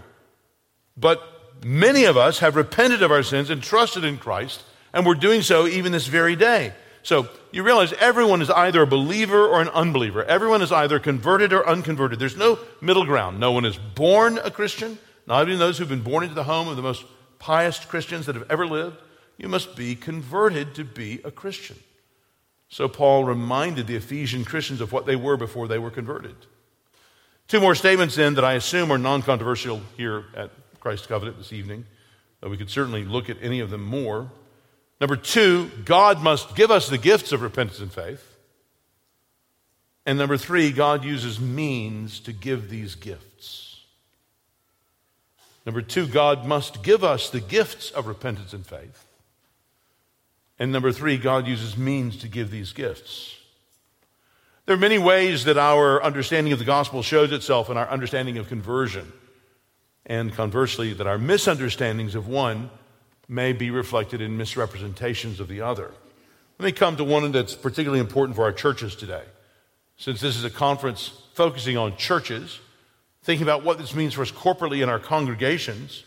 But 0.97 1.21
many 1.63 2.05
of 2.05 2.17
us 2.17 2.39
have 2.39 2.55
repented 2.55 3.01
of 3.01 3.11
our 3.11 3.23
sins 3.23 3.49
and 3.49 3.61
trusted 3.61 4.03
in 4.03 4.17
Christ, 4.17 4.63
and 4.93 5.05
we're 5.05 5.15
doing 5.15 5.41
so 5.41 5.67
even 5.67 5.91
this 5.91 6.07
very 6.07 6.35
day. 6.35 6.73
So 7.03 7.29
you 7.51 7.61
realize 7.63 7.93
everyone 7.93 8.41
is 8.41 8.49
either 8.49 8.81
a 8.81 8.87
believer 8.87 9.47
or 9.47 9.61
an 9.61 9.69
unbeliever. 9.69 10.23
Everyone 10.23 10.63
is 10.63 10.71
either 10.71 10.99
converted 10.99 11.53
or 11.53 11.67
unconverted. 11.67 12.17
There's 12.17 12.35
no 12.35 12.57
middle 12.81 13.05
ground. 13.05 13.39
No 13.39 13.51
one 13.51 13.65
is 13.65 13.77
born 13.77 14.39
a 14.39 14.49
Christian, 14.49 14.97
not 15.27 15.47
even 15.47 15.59
those 15.59 15.77
who've 15.77 15.87
been 15.87 16.01
born 16.01 16.23
into 16.23 16.35
the 16.35 16.45
home 16.45 16.67
of 16.67 16.75
the 16.75 16.81
most 16.81 17.05
pious 17.37 17.77
Christians 17.77 18.25
that 18.25 18.35
have 18.35 18.49
ever 18.49 18.65
lived. 18.65 18.97
You 19.37 19.47
must 19.49 19.75
be 19.75 19.95
converted 19.95 20.73
to 20.75 20.83
be 20.83 21.21
a 21.23 21.29
Christian. 21.29 21.77
So 22.69 22.87
Paul 22.87 23.23
reminded 23.23 23.85
the 23.85 23.95
Ephesian 23.95 24.43
Christians 24.43 24.81
of 24.81 24.91
what 24.91 25.05
they 25.05 25.15
were 25.15 25.37
before 25.37 25.67
they 25.67 25.77
were 25.77 25.91
converted. 25.91 26.35
Two 27.47 27.59
more 27.59 27.75
statements 27.75 28.15
then 28.15 28.33
that 28.35 28.43
I 28.43 28.53
assume 28.53 28.91
are 28.91 28.97
non 28.97 29.21
controversial 29.21 29.81
here 29.95 30.25
at 30.35 30.49
Christ 30.85 31.07
Covenant 31.07 31.39
this 31.39 31.51
evening, 31.51 31.83
we 32.43 32.57
could 32.57 32.69
certainly 32.69 33.05
look 33.05 33.27
at 33.27 33.37
any 33.41 33.59
of 33.59 33.71
them 33.71 33.81
more. 33.81 34.29
Number 35.01 35.15
two, 35.15 35.71
God 35.83 36.21
must 36.21 36.55
give 36.55 36.69
us 36.69 36.89
the 36.89 36.99
gifts 36.99 37.31
of 37.31 37.41
repentance 37.41 37.79
and 37.79 37.91
faith. 37.91 38.37
And 40.05 40.19
number 40.19 40.37
three, 40.37 40.71
God 40.71 41.03
uses 41.03 41.39
means 41.39 42.19
to 42.19 42.31
give 42.31 42.69
these 42.69 42.93
gifts. 42.93 43.81
Number 45.65 45.81
two, 45.81 46.05
God 46.05 46.45
must 46.45 46.83
give 46.83 47.03
us 47.03 47.31
the 47.31 47.41
gifts 47.41 47.89
of 47.89 48.05
repentance 48.05 48.53
and 48.53 48.63
faith. 48.63 49.07
And 50.59 50.71
number 50.71 50.91
three, 50.91 51.17
God 51.17 51.47
uses 51.47 51.75
means 51.75 52.15
to 52.17 52.27
give 52.27 52.51
these 52.51 52.73
gifts. 52.73 53.35
There 54.67 54.75
are 54.75 54.79
many 54.79 54.99
ways 54.99 55.45
that 55.45 55.57
our 55.57 56.03
understanding 56.03 56.53
of 56.53 56.59
the 56.59 56.65
gospel 56.65 57.01
shows 57.01 57.31
itself 57.31 57.71
in 57.71 57.77
our 57.77 57.89
understanding 57.89 58.37
of 58.37 58.47
conversion. 58.47 59.11
And 60.05 60.33
conversely, 60.33 60.93
that 60.93 61.07
our 61.07 61.17
misunderstandings 61.17 62.15
of 62.15 62.27
one 62.27 62.69
may 63.27 63.53
be 63.53 63.71
reflected 63.71 64.21
in 64.21 64.37
misrepresentations 64.37 65.39
of 65.39 65.47
the 65.47 65.61
other. 65.61 65.91
Let 66.59 66.65
me 66.65 66.71
come 66.71 66.95
to 66.97 67.03
one 67.03 67.31
that's 67.31 67.55
particularly 67.55 67.99
important 67.99 68.35
for 68.35 68.43
our 68.43 68.51
churches 68.51 68.95
today. 68.95 69.23
Since 69.97 70.21
this 70.21 70.35
is 70.35 70.43
a 70.43 70.49
conference 70.49 71.11
focusing 71.33 71.77
on 71.77 71.97
churches, 71.97 72.59
thinking 73.23 73.45
about 73.45 73.63
what 73.63 73.77
this 73.77 73.95
means 73.95 74.13
for 74.13 74.21
us 74.21 74.31
corporately 74.31 74.83
in 74.83 74.89
our 74.89 74.99
congregations, 74.99 76.03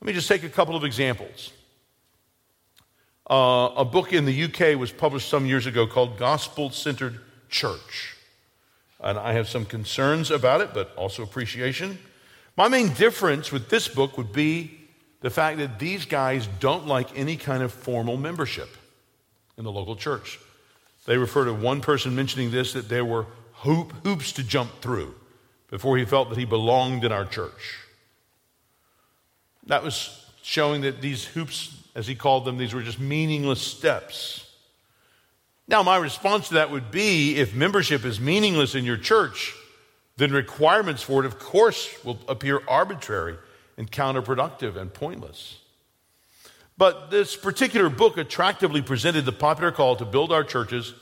let 0.00 0.06
me 0.06 0.12
just 0.12 0.28
take 0.28 0.44
a 0.44 0.48
couple 0.48 0.74
of 0.74 0.84
examples. 0.84 1.52
Uh, 3.28 3.70
a 3.76 3.84
book 3.84 4.12
in 4.12 4.24
the 4.24 4.44
UK 4.44 4.78
was 4.78 4.90
published 4.90 5.28
some 5.28 5.44
years 5.44 5.66
ago 5.66 5.86
called 5.86 6.16
Gospel 6.16 6.70
Centered 6.70 7.20
Church. 7.50 8.16
And 9.00 9.18
I 9.18 9.32
have 9.34 9.48
some 9.48 9.64
concerns 9.64 10.30
about 10.30 10.60
it, 10.60 10.70
but 10.72 10.94
also 10.96 11.22
appreciation. 11.22 11.98
My 12.58 12.66
main 12.66 12.92
difference 12.92 13.52
with 13.52 13.68
this 13.68 13.86
book 13.86 14.18
would 14.18 14.32
be 14.32 14.80
the 15.20 15.30
fact 15.30 15.58
that 15.58 15.78
these 15.78 16.04
guys 16.04 16.48
don't 16.58 16.88
like 16.88 17.16
any 17.16 17.36
kind 17.36 17.62
of 17.62 17.72
formal 17.72 18.16
membership 18.16 18.68
in 19.56 19.62
the 19.62 19.70
local 19.70 19.94
church. 19.94 20.40
They 21.06 21.16
refer 21.16 21.44
to 21.44 21.54
one 21.54 21.80
person 21.80 22.16
mentioning 22.16 22.50
this 22.50 22.72
that 22.72 22.88
there 22.88 23.04
were 23.04 23.26
hoop, 23.52 23.92
hoops 24.02 24.32
to 24.32 24.42
jump 24.42 24.80
through 24.80 25.14
before 25.70 25.98
he 25.98 26.04
felt 26.04 26.30
that 26.30 26.38
he 26.38 26.44
belonged 26.44 27.04
in 27.04 27.12
our 27.12 27.24
church. 27.24 27.78
That 29.68 29.84
was 29.84 30.26
showing 30.42 30.80
that 30.80 31.00
these 31.00 31.26
hoops, 31.26 31.80
as 31.94 32.08
he 32.08 32.16
called 32.16 32.44
them, 32.44 32.58
these 32.58 32.74
were 32.74 32.82
just 32.82 32.98
meaningless 32.98 33.60
steps. 33.60 34.50
Now, 35.68 35.84
my 35.84 35.96
response 35.96 36.48
to 36.48 36.54
that 36.54 36.72
would 36.72 36.90
be 36.90 37.36
if 37.36 37.54
membership 37.54 38.04
is 38.04 38.18
meaningless 38.18 38.74
in 38.74 38.84
your 38.84 38.96
church, 38.96 39.54
then 40.18 40.32
requirements 40.32 41.00
for 41.00 41.22
it, 41.22 41.26
of 41.26 41.38
course, 41.38 42.04
will 42.04 42.18
appear 42.28 42.60
arbitrary 42.66 43.36
and 43.76 43.90
counterproductive 43.90 44.76
and 44.76 44.92
pointless. 44.92 45.60
But 46.76 47.10
this 47.10 47.36
particular 47.36 47.88
book 47.88 48.18
attractively 48.18 48.82
presented 48.82 49.24
the 49.24 49.32
popular 49.32 49.70
call 49.70 49.94
to 49.96 50.04
build 50.04 50.32
our 50.32 50.42
churches 50.42 50.92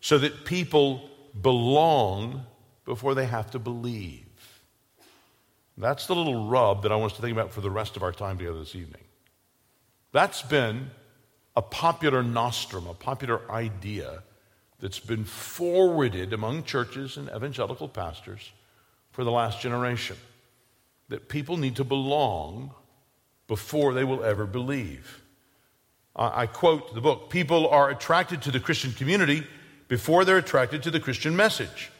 so 0.00 0.18
that 0.18 0.44
people 0.44 1.08
belong 1.40 2.44
before 2.84 3.14
they 3.14 3.26
have 3.26 3.52
to 3.52 3.60
believe. 3.60 4.26
That's 5.78 6.06
the 6.08 6.16
little 6.16 6.48
rub 6.48 6.82
that 6.82 6.90
I 6.90 6.96
want 6.96 7.12
us 7.12 7.16
to 7.16 7.22
think 7.22 7.32
about 7.32 7.52
for 7.52 7.60
the 7.60 7.70
rest 7.70 7.96
of 7.96 8.02
our 8.02 8.12
time 8.12 8.38
together 8.38 8.58
this 8.58 8.74
evening. 8.74 9.02
That's 10.10 10.42
been 10.42 10.90
a 11.54 11.62
popular 11.62 12.24
nostrum, 12.24 12.88
a 12.88 12.94
popular 12.94 13.40
idea 13.50 14.24
that's 14.80 15.00
been 15.00 15.24
forwarded 15.24 16.32
among 16.32 16.64
churches 16.64 17.16
and 17.16 17.28
evangelical 17.28 17.88
pastors 17.88 18.50
for 19.14 19.22
the 19.22 19.30
last 19.30 19.60
generation 19.60 20.16
that 21.08 21.28
people 21.28 21.56
need 21.56 21.76
to 21.76 21.84
belong 21.84 22.72
before 23.46 23.94
they 23.94 24.02
will 24.02 24.24
ever 24.24 24.44
believe. 24.44 25.22
I 26.16 26.46
quote 26.46 26.94
the 26.94 27.00
book 27.00 27.30
People 27.30 27.68
are 27.68 27.90
attracted 27.90 28.42
to 28.42 28.50
the 28.50 28.60
Christian 28.60 28.92
community 28.92 29.44
before 29.86 30.24
they're 30.24 30.38
attracted 30.38 30.82
to 30.82 30.90
the 30.90 31.00
Christian 31.00 31.36
message. 31.36 31.90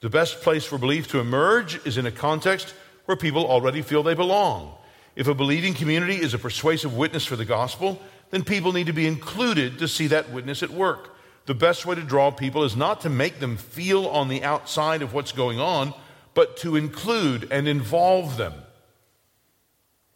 The 0.00 0.08
best 0.08 0.40
place 0.40 0.64
for 0.64 0.78
belief 0.78 1.08
to 1.08 1.20
emerge 1.20 1.84
is 1.86 1.98
in 1.98 2.06
a 2.06 2.10
context 2.10 2.74
where 3.04 3.16
people 3.16 3.46
already 3.46 3.82
feel 3.82 4.02
they 4.02 4.14
belong. 4.14 4.74
If 5.16 5.28
a 5.28 5.34
believing 5.34 5.74
community 5.74 6.16
is 6.16 6.32
a 6.32 6.38
persuasive 6.38 6.96
witness 6.96 7.26
for 7.26 7.36
the 7.36 7.44
gospel, 7.44 8.00
then 8.30 8.42
people 8.42 8.72
need 8.72 8.86
to 8.86 8.92
be 8.92 9.06
included 9.06 9.78
to 9.78 9.88
see 9.88 10.06
that 10.08 10.30
witness 10.30 10.62
at 10.62 10.70
work. 10.70 11.14
The 11.44 11.54
best 11.54 11.84
way 11.84 11.94
to 11.94 12.02
draw 12.02 12.30
people 12.30 12.64
is 12.64 12.74
not 12.74 13.02
to 13.02 13.10
make 13.10 13.38
them 13.38 13.58
feel 13.58 14.06
on 14.06 14.28
the 14.28 14.42
outside 14.42 15.02
of 15.02 15.12
what's 15.12 15.32
going 15.32 15.60
on, 15.60 15.92
but 16.34 16.56
to 16.58 16.76
include 16.76 17.48
and 17.50 17.66
involve 17.66 18.36
them. 18.36 18.54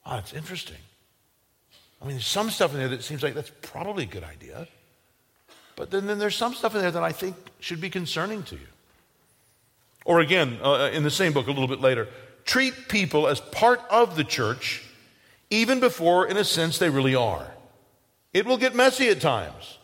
Oh, 0.04 0.14
that's 0.14 0.32
interesting. 0.32 0.76
I 2.00 2.04
mean, 2.04 2.14
there's 2.14 2.26
some 2.26 2.50
stuff 2.50 2.72
in 2.72 2.78
there 2.78 2.88
that 2.88 3.02
seems 3.02 3.22
like 3.22 3.34
that's 3.34 3.52
probably 3.62 4.04
a 4.04 4.06
good 4.06 4.24
idea. 4.24 4.68
But 5.76 5.90
then, 5.90 6.06
then 6.06 6.18
there's 6.18 6.36
some 6.36 6.54
stuff 6.54 6.74
in 6.74 6.80
there 6.80 6.90
that 6.90 7.02
I 7.02 7.12
think 7.12 7.36
should 7.60 7.80
be 7.80 7.90
concerning 7.90 8.42
to 8.44 8.56
you. 8.56 8.66
Or 10.04 10.20
again, 10.20 10.58
uh, 10.62 10.90
in 10.92 11.02
the 11.02 11.10
same 11.10 11.32
book 11.32 11.46
a 11.46 11.50
little 11.50 11.68
bit 11.68 11.80
later, 11.80 12.08
treat 12.44 12.88
people 12.88 13.28
as 13.28 13.40
part 13.40 13.80
of 13.90 14.16
the 14.16 14.24
church 14.24 14.82
even 15.50 15.80
before, 15.80 16.26
in 16.26 16.36
a 16.36 16.44
sense, 16.44 16.78
they 16.78 16.90
really 16.90 17.14
are. 17.14 17.46
It 18.32 18.46
will 18.46 18.58
get 18.58 18.74
messy 18.74 19.08
at 19.08 19.20
times. 19.20 19.78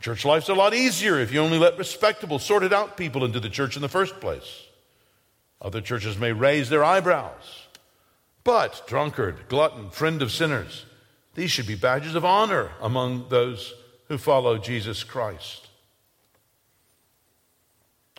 Church 0.00 0.24
life's 0.24 0.48
a 0.48 0.54
lot 0.54 0.74
easier 0.74 1.18
if 1.18 1.32
you 1.32 1.40
only 1.40 1.58
let 1.58 1.78
respectable, 1.78 2.38
sorted 2.38 2.72
out 2.72 2.96
people 2.96 3.24
into 3.24 3.40
the 3.40 3.48
church 3.48 3.76
in 3.76 3.82
the 3.82 3.88
first 3.88 4.20
place. 4.20 4.66
Other 5.62 5.80
churches 5.80 6.18
may 6.18 6.32
raise 6.32 6.68
their 6.70 6.84
eyebrows. 6.84 7.66
But 8.44 8.82
drunkard, 8.86 9.48
glutton, 9.48 9.90
friend 9.90 10.22
of 10.22 10.32
sinners, 10.32 10.86
these 11.34 11.50
should 11.50 11.66
be 11.66 11.74
badges 11.74 12.14
of 12.14 12.24
honor 12.24 12.70
among 12.80 13.28
those 13.28 13.74
who 14.08 14.18
follow 14.18 14.58
Jesus 14.58 15.04
Christ. 15.04 15.68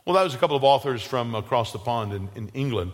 Well, 0.06 0.16
that 0.16 0.24
was 0.24 0.36
a 0.36 0.38
couple 0.38 0.56
of 0.56 0.64
authors 0.64 1.04
from 1.04 1.36
across 1.36 1.72
the 1.72 1.80
pond 1.80 2.14
in, 2.14 2.30
in 2.36 2.50
England. 2.50 2.94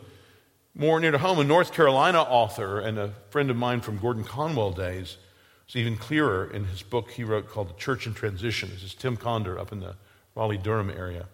More 0.76 1.00
near 1.00 1.12
to 1.12 1.18
home, 1.18 1.40
a 1.40 1.44
North 1.44 1.74
Carolina 1.74 2.22
author 2.22 2.80
and 2.80 2.98
a 2.98 3.14
friend 3.30 3.50
of 3.50 3.58
mine 3.58 3.82
from 3.82 3.98
Gordon 3.98 4.24
Conwell 4.24 4.72
days 4.72 5.18
It's 5.66 5.76
even 5.76 5.98
clearer 5.98 6.50
in 6.50 6.66
his 6.66 6.82
book 6.82 7.12
he 7.12 7.24
wrote 7.24 7.50
called 7.50 7.70
The 7.70 7.80
Church 7.80 8.08
in 8.08 8.14
Transition. 8.14 8.70
This 8.70 8.84
is 8.84 8.94
Tim 8.94 9.18
Conder 9.18 9.60
up 9.60 9.72
in 9.72 9.80
the 9.80 9.96
Raleigh 10.36 10.58
Durham 10.58 10.90
area. 10.90 11.28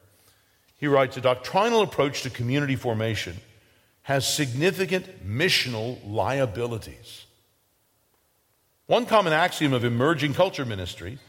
He 0.83 0.87
writes 0.87 1.15
A 1.15 1.21
doctrinal 1.21 1.81
approach 1.81 2.23
to 2.23 2.29
community 2.29 2.75
formation 2.75 3.39
has 4.01 4.27
significant 4.27 5.25
missional 5.25 5.97
liabilities. 6.05 7.25
One 8.87 9.05
common 9.05 9.31
axiom 9.31 9.71
of 9.71 9.85
emerging 9.85 10.33
culture 10.33 10.65
ministry 10.65 11.19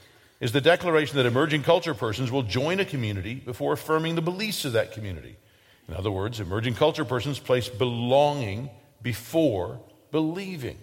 is 0.40 0.50
the 0.50 0.60
declaration 0.60 1.18
that 1.18 1.26
emerging 1.26 1.62
culture 1.62 1.94
persons 1.94 2.32
will 2.32 2.42
join 2.42 2.80
a 2.80 2.84
community 2.84 3.34
before 3.36 3.74
affirming 3.74 4.16
the 4.16 4.22
beliefs 4.22 4.64
of 4.64 4.72
that 4.72 4.90
community. 4.90 5.36
In 5.86 5.94
other 5.94 6.10
words, 6.10 6.40
emerging 6.40 6.74
culture 6.74 7.04
persons 7.04 7.38
place 7.38 7.68
belonging 7.68 8.70
before 9.02 9.78
believing. 10.10 10.78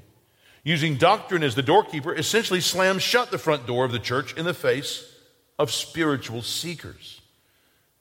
Using 0.63 0.95
doctrine 0.95 1.43
as 1.43 1.55
the 1.55 1.61
doorkeeper 1.61 2.15
essentially 2.15 2.61
slams 2.61 3.03
shut 3.03 3.31
the 3.31 3.37
front 3.37 3.67
door 3.67 3.83
of 3.83 3.91
the 3.91 3.99
church 3.99 4.33
in 4.37 4.45
the 4.45 4.53
face 4.53 5.13
of 5.59 5.73
spiritual 5.73 6.41
seekers. 6.41 7.20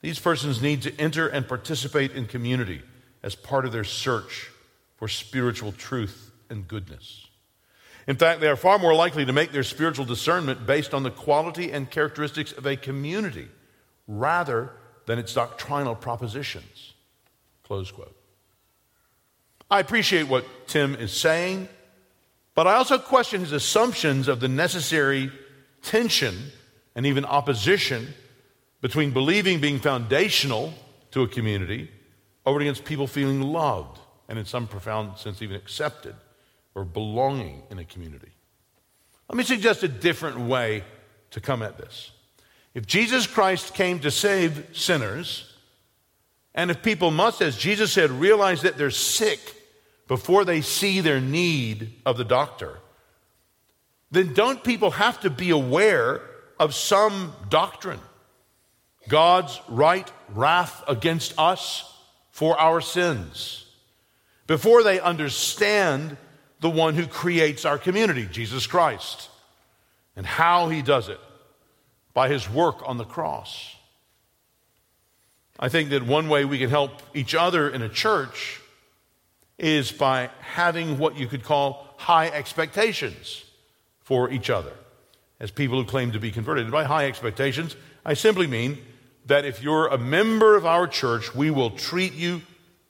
These 0.02 0.18
persons 0.18 0.62
need 0.62 0.82
to 0.82 1.00
enter 1.00 1.28
and 1.28 1.46
participate 1.46 2.12
in 2.12 2.26
community 2.26 2.82
as 3.22 3.34
part 3.34 3.66
of 3.66 3.72
their 3.72 3.84
search 3.84 4.50
for 4.96 5.08
spiritual 5.08 5.72
truth 5.72 6.30
and 6.48 6.66
goodness. 6.66 7.26
In 8.06 8.16
fact, 8.16 8.40
they 8.40 8.48
are 8.48 8.56
far 8.56 8.78
more 8.78 8.94
likely 8.94 9.24
to 9.24 9.32
make 9.32 9.52
their 9.52 9.62
spiritual 9.62 10.04
discernment 10.04 10.66
based 10.66 10.94
on 10.94 11.02
the 11.02 11.10
quality 11.10 11.70
and 11.70 11.90
characteristics 11.90 12.52
of 12.52 12.66
a 12.66 12.76
community 12.76 13.48
rather 14.08 14.72
than 15.06 15.18
its 15.18 15.34
doctrinal 15.34 15.94
propositions. 15.94 16.94
Close 17.62 17.90
quote. 17.90 18.16
I 19.70 19.80
appreciate 19.80 20.28
what 20.28 20.44
Tim 20.66 20.96
is 20.96 21.12
saying, 21.12 21.68
but 22.54 22.66
I 22.66 22.74
also 22.74 22.98
question 22.98 23.40
his 23.40 23.52
assumptions 23.52 24.26
of 24.26 24.40
the 24.40 24.48
necessary 24.48 25.30
tension 25.82 26.36
and 26.96 27.06
even 27.06 27.24
opposition 27.24 28.12
between 28.80 29.10
believing 29.10 29.60
being 29.60 29.78
foundational 29.78 30.72
to 31.10 31.22
a 31.22 31.28
community 31.28 31.90
over 32.46 32.60
against 32.60 32.84
people 32.84 33.06
feeling 33.06 33.42
loved 33.42 33.98
and 34.28 34.38
in 34.38 34.44
some 34.44 34.66
profound 34.66 35.18
sense 35.18 35.42
even 35.42 35.56
accepted 35.56 36.14
or 36.74 36.84
belonging 36.84 37.62
in 37.70 37.78
a 37.78 37.84
community. 37.84 38.30
Let 39.28 39.36
me 39.36 39.44
suggest 39.44 39.82
a 39.82 39.88
different 39.88 40.38
way 40.38 40.84
to 41.32 41.40
come 41.40 41.62
at 41.62 41.78
this. 41.78 42.10
If 42.74 42.86
Jesus 42.86 43.26
Christ 43.26 43.74
came 43.74 43.98
to 44.00 44.10
save 44.10 44.68
sinners, 44.72 45.52
and 46.54 46.70
if 46.70 46.82
people 46.82 47.10
must, 47.10 47.42
as 47.42 47.56
Jesus 47.56 47.92
said, 47.92 48.10
realize 48.10 48.62
that 48.62 48.78
they're 48.78 48.90
sick 48.90 49.38
before 50.08 50.44
they 50.44 50.60
see 50.60 51.00
their 51.00 51.20
need 51.20 51.94
of 52.04 52.16
the 52.16 52.24
doctor, 52.24 52.78
then 54.10 54.34
don't 54.34 54.64
people 54.64 54.92
have 54.92 55.20
to 55.20 55.30
be 55.30 55.50
aware 55.50 56.20
of 56.58 56.74
some 56.74 57.32
doctrine? 57.48 58.00
God's 59.10 59.60
right 59.68 60.10
wrath 60.30 60.82
against 60.88 61.34
us 61.36 61.84
for 62.30 62.58
our 62.58 62.80
sins 62.80 63.66
before 64.46 64.82
they 64.82 65.00
understand 65.00 66.16
the 66.60 66.70
one 66.70 66.94
who 66.94 67.06
creates 67.06 67.64
our 67.64 67.76
community, 67.76 68.26
Jesus 68.30 68.66
Christ, 68.66 69.28
and 70.16 70.24
how 70.24 70.68
he 70.68 70.80
does 70.80 71.08
it 71.08 71.20
by 72.14 72.28
his 72.28 72.48
work 72.48 72.88
on 72.88 72.98
the 72.98 73.04
cross. 73.04 73.74
I 75.58 75.68
think 75.68 75.90
that 75.90 76.04
one 76.04 76.28
way 76.28 76.44
we 76.44 76.58
can 76.58 76.70
help 76.70 77.02
each 77.12 77.34
other 77.34 77.68
in 77.68 77.82
a 77.82 77.88
church 77.88 78.60
is 79.58 79.90
by 79.90 80.30
having 80.40 80.98
what 80.98 81.16
you 81.16 81.26
could 81.26 81.42
call 81.42 81.94
high 81.98 82.28
expectations 82.28 83.44
for 84.00 84.30
each 84.30 84.50
other 84.50 84.72
as 85.40 85.50
people 85.50 85.78
who 85.78 85.84
claim 85.84 86.12
to 86.12 86.20
be 86.20 86.30
converted. 86.30 86.64
And 86.64 86.72
by 86.72 86.84
high 86.84 87.06
expectations, 87.06 87.76
I 88.04 88.14
simply 88.14 88.46
mean 88.46 88.78
that 89.30 89.44
if 89.44 89.62
you're 89.62 89.86
a 89.86 89.96
member 89.96 90.56
of 90.56 90.66
our 90.66 90.88
church, 90.88 91.36
we 91.36 91.52
will 91.52 91.70
treat 91.70 92.14
you 92.14 92.42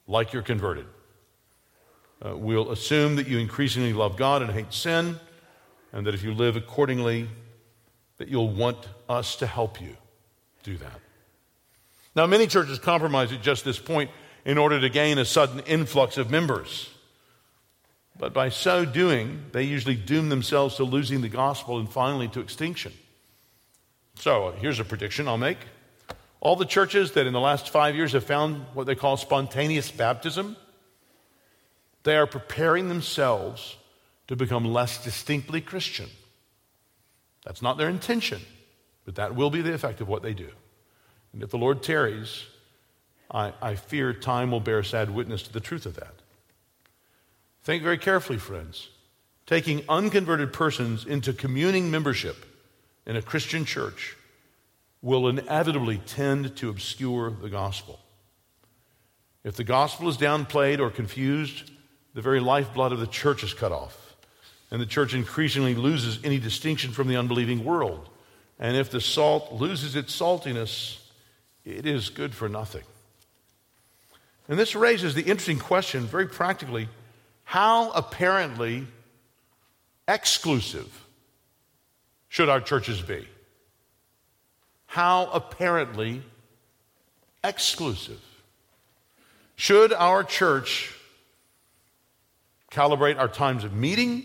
like 0.06 0.32
you're 0.32 0.42
converted. 0.42 0.86
Uh, 2.24 2.34
we'll 2.34 2.70
assume 2.70 3.16
that 3.16 3.28
you 3.28 3.38
increasingly 3.38 3.92
love 3.92 4.16
God 4.16 4.40
and 4.40 4.50
hate 4.50 4.72
sin, 4.72 5.20
and 5.92 6.06
that 6.06 6.14
if 6.14 6.22
you 6.22 6.32
live 6.32 6.56
accordingly, 6.56 7.28
that 8.16 8.28
you'll 8.28 8.48
want 8.48 8.78
us 9.06 9.36
to 9.36 9.46
help 9.46 9.82
you 9.82 9.94
do 10.62 10.78
that. 10.78 11.00
Now, 12.16 12.26
many 12.26 12.46
churches 12.46 12.78
compromise 12.78 13.32
at 13.32 13.42
just 13.42 13.62
this 13.62 13.78
point 13.78 14.10
in 14.46 14.56
order 14.56 14.80
to 14.80 14.88
gain 14.88 15.18
a 15.18 15.26
sudden 15.26 15.60
influx 15.60 16.16
of 16.16 16.30
members. 16.30 16.88
But 18.18 18.32
by 18.32 18.48
so 18.48 18.86
doing, 18.86 19.44
they 19.52 19.64
usually 19.64 19.94
doom 19.94 20.30
themselves 20.30 20.76
to 20.76 20.84
losing 20.84 21.20
the 21.20 21.28
gospel 21.28 21.78
and 21.78 21.88
finally 21.88 22.28
to 22.28 22.40
extinction. 22.40 22.94
So, 24.14 24.54
here's 24.58 24.80
a 24.80 24.84
prediction 24.84 25.28
I'll 25.28 25.36
make. 25.36 25.58
All 26.40 26.56
the 26.56 26.64
churches 26.64 27.12
that 27.12 27.26
in 27.26 27.32
the 27.32 27.40
last 27.40 27.68
five 27.68 27.94
years 27.94 28.12
have 28.12 28.24
found 28.24 28.64
what 28.72 28.86
they 28.86 28.94
call 28.94 29.16
spontaneous 29.16 29.90
baptism, 29.90 30.56
they 32.02 32.16
are 32.16 32.26
preparing 32.26 32.88
themselves 32.88 33.76
to 34.28 34.36
become 34.36 34.64
less 34.64 35.04
distinctly 35.04 35.60
Christian. 35.60 36.08
That's 37.44 37.60
not 37.60 37.76
their 37.76 37.90
intention, 37.90 38.40
but 39.04 39.16
that 39.16 39.34
will 39.34 39.50
be 39.50 39.60
the 39.60 39.74
effect 39.74 40.00
of 40.00 40.08
what 40.08 40.22
they 40.22 40.32
do. 40.32 40.48
And 41.32 41.42
if 41.42 41.50
the 41.50 41.58
Lord 41.58 41.82
tarries, 41.82 42.44
I, 43.30 43.52
I 43.60 43.74
fear 43.74 44.12
time 44.14 44.50
will 44.50 44.60
bear 44.60 44.82
sad 44.82 45.10
witness 45.10 45.42
to 45.42 45.52
the 45.52 45.60
truth 45.60 45.84
of 45.84 45.96
that. 45.96 46.14
Think 47.62 47.82
very 47.82 47.98
carefully, 47.98 48.38
friends. 48.38 48.88
Taking 49.46 49.84
unconverted 49.88 50.52
persons 50.52 51.04
into 51.04 51.32
communing 51.32 51.90
membership 51.90 52.46
in 53.06 53.16
a 53.16 53.22
Christian 53.22 53.64
church 53.64 54.16
will 55.02 55.28
inevitably 55.28 55.98
tend 55.98 56.56
to 56.56 56.68
obscure 56.68 57.30
the 57.30 57.48
gospel. 57.48 57.98
If 59.44 59.56
the 59.56 59.64
gospel 59.64 60.08
is 60.08 60.18
downplayed 60.18 60.80
or 60.80 60.90
confused, 60.90 61.70
the 62.14 62.20
very 62.20 62.40
lifeblood 62.40 62.92
of 62.92 63.00
the 63.00 63.06
church 63.06 63.42
is 63.42 63.54
cut 63.54 63.72
off, 63.72 64.16
and 64.70 64.80
the 64.80 64.86
church 64.86 65.14
increasingly 65.14 65.74
loses 65.74 66.18
any 66.24 66.38
distinction 66.38 66.92
from 66.92 67.08
the 67.08 67.16
unbelieving 67.16 67.64
world. 67.64 68.08
And 68.58 68.76
if 68.76 68.90
the 68.90 69.00
salt 69.00 69.52
loses 69.52 69.96
its 69.96 70.14
saltiness, 70.18 70.98
it 71.64 71.86
is 71.86 72.10
good 72.10 72.34
for 72.34 72.48
nothing. 72.48 72.82
And 74.48 74.58
this 74.58 74.74
raises 74.74 75.14
the 75.14 75.22
interesting 75.22 75.58
question, 75.58 76.06
very 76.06 76.26
practically 76.26 76.88
how 77.44 77.90
apparently 77.92 78.86
exclusive 80.06 81.04
should 82.28 82.48
our 82.48 82.60
churches 82.60 83.00
be? 83.00 83.26
How 84.90 85.26
apparently 85.26 86.20
exclusive? 87.44 88.20
Should 89.54 89.92
our 89.92 90.24
church 90.24 90.92
calibrate 92.72 93.16
our 93.16 93.28
times 93.28 93.62
of 93.62 93.72
meeting, 93.72 94.24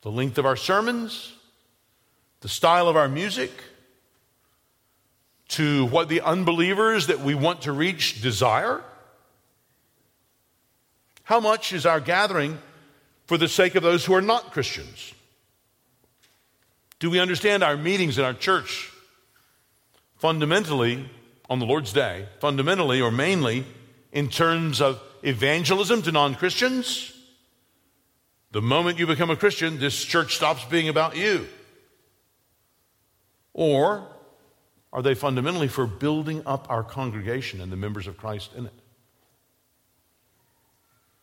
the 0.00 0.10
length 0.10 0.38
of 0.38 0.46
our 0.46 0.56
sermons, 0.56 1.34
the 2.40 2.48
style 2.48 2.88
of 2.88 2.96
our 2.96 3.08
music, 3.08 3.50
to 5.48 5.84
what 5.88 6.08
the 6.08 6.22
unbelievers 6.22 7.08
that 7.08 7.20
we 7.20 7.34
want 7.34 7.60
to 7.62 7.72
reach 7.72 8.22
desire? 8.22 8.82
How 11.24 11.40
much 11.40 11.74
is 11.74 11.84
our 11.84 12.00
gathering 12.00 12.58
for 13.26 13.36
the 13.36 13.48
sake 13.48 13.74
of 13.74 13.82
those 13.82 14.02
who 14.02 14.14
are 14.14 14.22
not 14.22 14.52
Christians? 14.52 15.12
Do 17.00 17.10
we 17.10 17.20
understand 17.20 17.62
our 17.62 17.76
meetings 17.76 18.16
in 18.16 18.24
our 18.24 18.32
church 18.32 18.90
fundamentally 20.20 21.08
on 21.48 21.58
the 21.58 21.66
Lord's 21.66 21.92
Day, 21.92 22.28
fundamentally 22.38 23.00
or 23.00 23.10
mainly 23.10 23.64
in 24.12 24.28
terms 24.28 24.80
of 24.80 25.02
evangelism 25.22 26.02
to 26.02 26.12
non 26.12 26.34
Christians? 26.34 27.16
The 28.52 28.62
moment 28.62 28.98
you 28.98 29.06
become 29.06 29.30
a 29.30 29.36
Christian, 29.36 29.78
this 29.78 30.04
church 30.04 30.36
stops 30.36 30.64
being 30.64 30.88
about 30.88 31.16
you. 31.16 31.48
Or 33.54 34.06
are 34.92 35.02
they 35.02 35.14
fundamentally 35.14 35.68
for 35.68 35.86
building 35.86 36.42
up 36.46 36.66
our 36.68 36.82
congregation 36.82 37.60
and 37.60 37.70
the 37.70 37.76
members 37.76 38.06
of 38.06 38.16
Christ 38.16 38.50
in 38.56 38.66
it? 38.66 38.72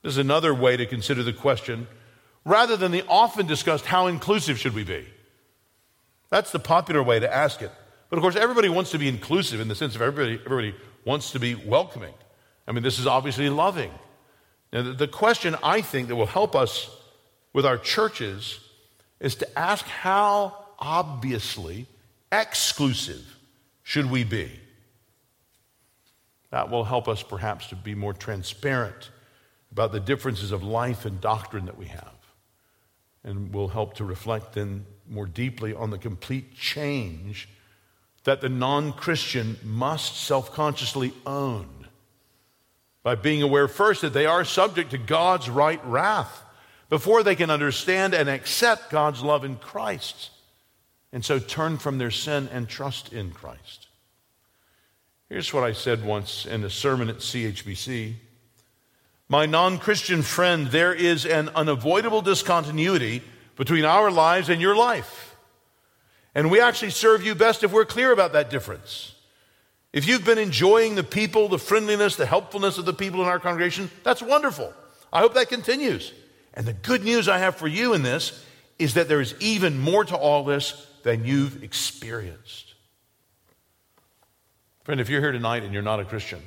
This 0.02 0.14
is 0.14 0.18
another 0.18 0.54
way 0.54 0.78
to 0.78 0.86
consider 0.86 1.22
the 1.22 1.34
question 1.34 1.88
rather 2.46 2.78
than 2.78 2.92
the 2.92 3.06
often 3.08 3.46
discussed 3.46 3.86
how 3.86 4.08
inclusive 4.08 4.58
should 4.58 4.74
we 4.74 4.86
be? 4.86 5.06
That's 6.30 6.52
the 6.52 6.60
popular 6.60 7.04
way 7.04 7.20
to 7.20 7.34
ask 7.34 7.62
it. 7.62 7.72
But 8.10 8.18
of 8.18 8.22
course, 8.22 8.36
everybody 8.36 8.70
wants 8.70 8.92
to 8.92 8.98
be 8.98 9.08
inclusive 9.08 9.60
in 9.60 9.68
the 9.68 9.76
sense 9.76 9.96
of 9.96 10.02
everybody, 10.02 10.40
everybody 10.46 10.76
wants 11.06 11.32
to 11.32 11.40
be 11.40 11.56
welcoming. 11.56 12.14
I 12.68 12.72
mean, 12.72 12.84
this 12.84 13.00
is 13.00 13.08
obviously 13.08 13.50
loving. 13.50 13.92
Now, 14.72 14.84
the, 14.84 14.94
the 14.94 15.08
question 15.08 15.56
I 15.64 15.82
think 15.82 16.08
that 16.08 16.16
will 16.16 16.26
help 16.26 16.56
us 16.56 16.90
with 17.54 17.66
our 17.66 17.78
churches 17.78 18.60
is 19.20 19.36
to 19.36 19.60
ask 19.60 19.86
how 19.86 20.66
obviously 20.80 21.88
exclusive 22.32 23.38
should 23.84 24.12
we 24.12 24.24
be? 24.24 24.52
That 26.52 26.70
will 26.70 26.84
help 26.84 27.08
us 27.08 27.24
perhaps 27.24 27.68
to 27.68 27.76
be 27.76 27.96
more 27.96 28.14
transparent 28.14 29.10
about 29.72 29.92
the 29.92 30.00
differences 30.00 30.52
of 30.52 30.64
life 30.64 31.06
and 31.06 31.20
doctrine 31.20 31.66
that 31.66 31.78
we 31.78 31.88
have. 31.88 32.14
and 33.24 33.54
will 33.54 33.68
help 33.68 33.94
to 33.96 34.06
reflect 34.06 34.54
then 34.54 34.86
more 35.10 35.26
deeply 35.26 35.74
on 35.74 35.90
the 35.90 35.98
complete 35.98 36.56
change 36.56 37.50
that 38.28 38.42
the 38.42 38.50
non 38.50 38.92
Christian 38.92 39.56
must 39.64 40.18
self 40.18 40.52
consciously 40.52 41.14
own 41.26 41.88
by 43.02 43.16
being 43.16 43.42
aware 43.42 43.70
first 43.70 44.02
that 44.02 44.12
they 44.12 44.26
are 44.26 44.44
subject 44.44 44.92
to 44.92 44.98
God's 44.98 45.50
right 45.50 45.80
wrath 45.86 46.44
before 46.90 47.24
they 47.24 47.38
can 47.38 47.50
understand 47.50 48.14
and 48.14 48.28
accept 48.28 48.90
God's 48.90 49.24
love 49.24 49.46
in 49.46 49.56
Christ, 49.56 50.32
and 51.14 51.24
so 51.24 51.40
turn 51.40 51.78
from 51.78 52.00
their 52.00 52.12
sin 52.12 52.50
and 52.52 52.68
trust 52.68 53.14
in 53.14 53.32
Christ. 53.32 53.88
Here's 55.30 55.54
what 55.54 55.64
I 55.64 55.72
said 55.72 56.04
once 56.04 56.46
in 56.46 56.66
a 56.66 56.70
sermon 56.70 57.08
at 57.08 57.20
CHBC. 57.20 58.16
My 59.30 59.46
non 59.46 59.78
Christian 59.78 60.22
friend, 60.22 60.68
there 60.68 60.94
is 60.94 61.26
an 61.26 61.48
unavoidable 61.56 62.22
discontinuity 62.22 63.22
between 63.56 63.86
our 63.86 64.12
lives 64.12 64.50
and 64.50 64.60
your 64.60 64.76
life. 64.76 65.27
And 66.38 66.52
we 66.52 66.62
actually 66.62 66.92
serve 66.92 67.26
you 67.26 67.34
best 67.34 67.64
if 67.64 67.72
we're 67.72 67.84
clear 67.84 68.12
about 68.12 68.34
that 68.34 68.52
difference. 68.52 69.16
If 69.92 70.08
you've 70.08 70.24
been 70.24 70.38
enjoying 70.38 70.94
the 70.94 71.04
people, 71.04 71.48
the 71.48 71.58
friendliness, 71.58 72.16
the 72.16 72.28
helpfulness 72.28 72.78
of 72.78 72.86
the 72.86 72.94
people 72.94 73.24
in 73.24 73.28
our 73.28 73.40
congregation, 73.40 73.90
that's 74.04 74.22
wonderful. 74.22 74.72
I 75.12 75.22
hope 75.22 75.34
that 75.34 75.50
continues. 75.50 76.14
And 76.54 76.68
the 76.68 76.74
good 76.74 77.04
news 77.04 77.28
I 77.28 77.40
have 77.40 77.56
for 77.56 77.68
you 77.68 77.96
in 77.96 78.04
this 78.04 78.46
is 78.78 78.94
that 78.94 79.08
there 79.08 79.20
is 79.20 79.34
even 79.40 79.80
more 79.80 80.06
to 80.06 80.16
all 80.16 80.44
this 80.44 80.86
than 81.02 81.26
you've 81.26 81.64
experienced. 81.64 82.76
Friend, 84.84 85.02
if 85.02 85.10
you're 85.10 85.22
here 85.22 85.32
tonight 85.32 85.64
and 85.64 85.74
you're 85.74 85.82
not 85.82 86.00
a 86.00 86.06
Christian, 86.06 86.44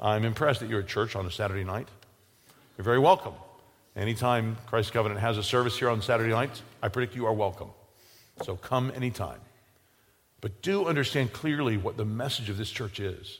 I'm 0.00 0.24
impressed 0.24 0.58
that 0.58 0.68
you're 0.68 0.80
at 0.80 0.88
church 0.88 1.14
on 1.14 1.24
a 1.24 1.30
Saturday 1.30 1.62
night. 1.62 1.86
You're 2.76 2.84
very 2.84 2.98
welcome. 2.98 3.34
Anytime 3.94 4.56
Christ 4.66 4.92
Covenant 4.92 5.20
has 5.20 5.38
a 5.38 5.42
service 5.44 5.78
here 5.78 5.88
on 5.88 6.02
Saturday 6.02 6.32
nights, 6.32 6.62
I 6.82 6.88
predict 6.88 7.14
you 7.14 7.26
are 7.26 7.32
welcome. 7.32 7.70
So 8.42 8.56
come 8.56 8.92
anytime. 8.94 9.40
But 10.40 10.60
do 10.60 10.86
understand 10.86 11.32
clearly 11.32 11.76
what 11.76 11.96
the 11.96 12.04
message 12.04 12.50
of 12.50 12.58
this 12.58 12.70
church 12.70 13.00
is 13.00 13.38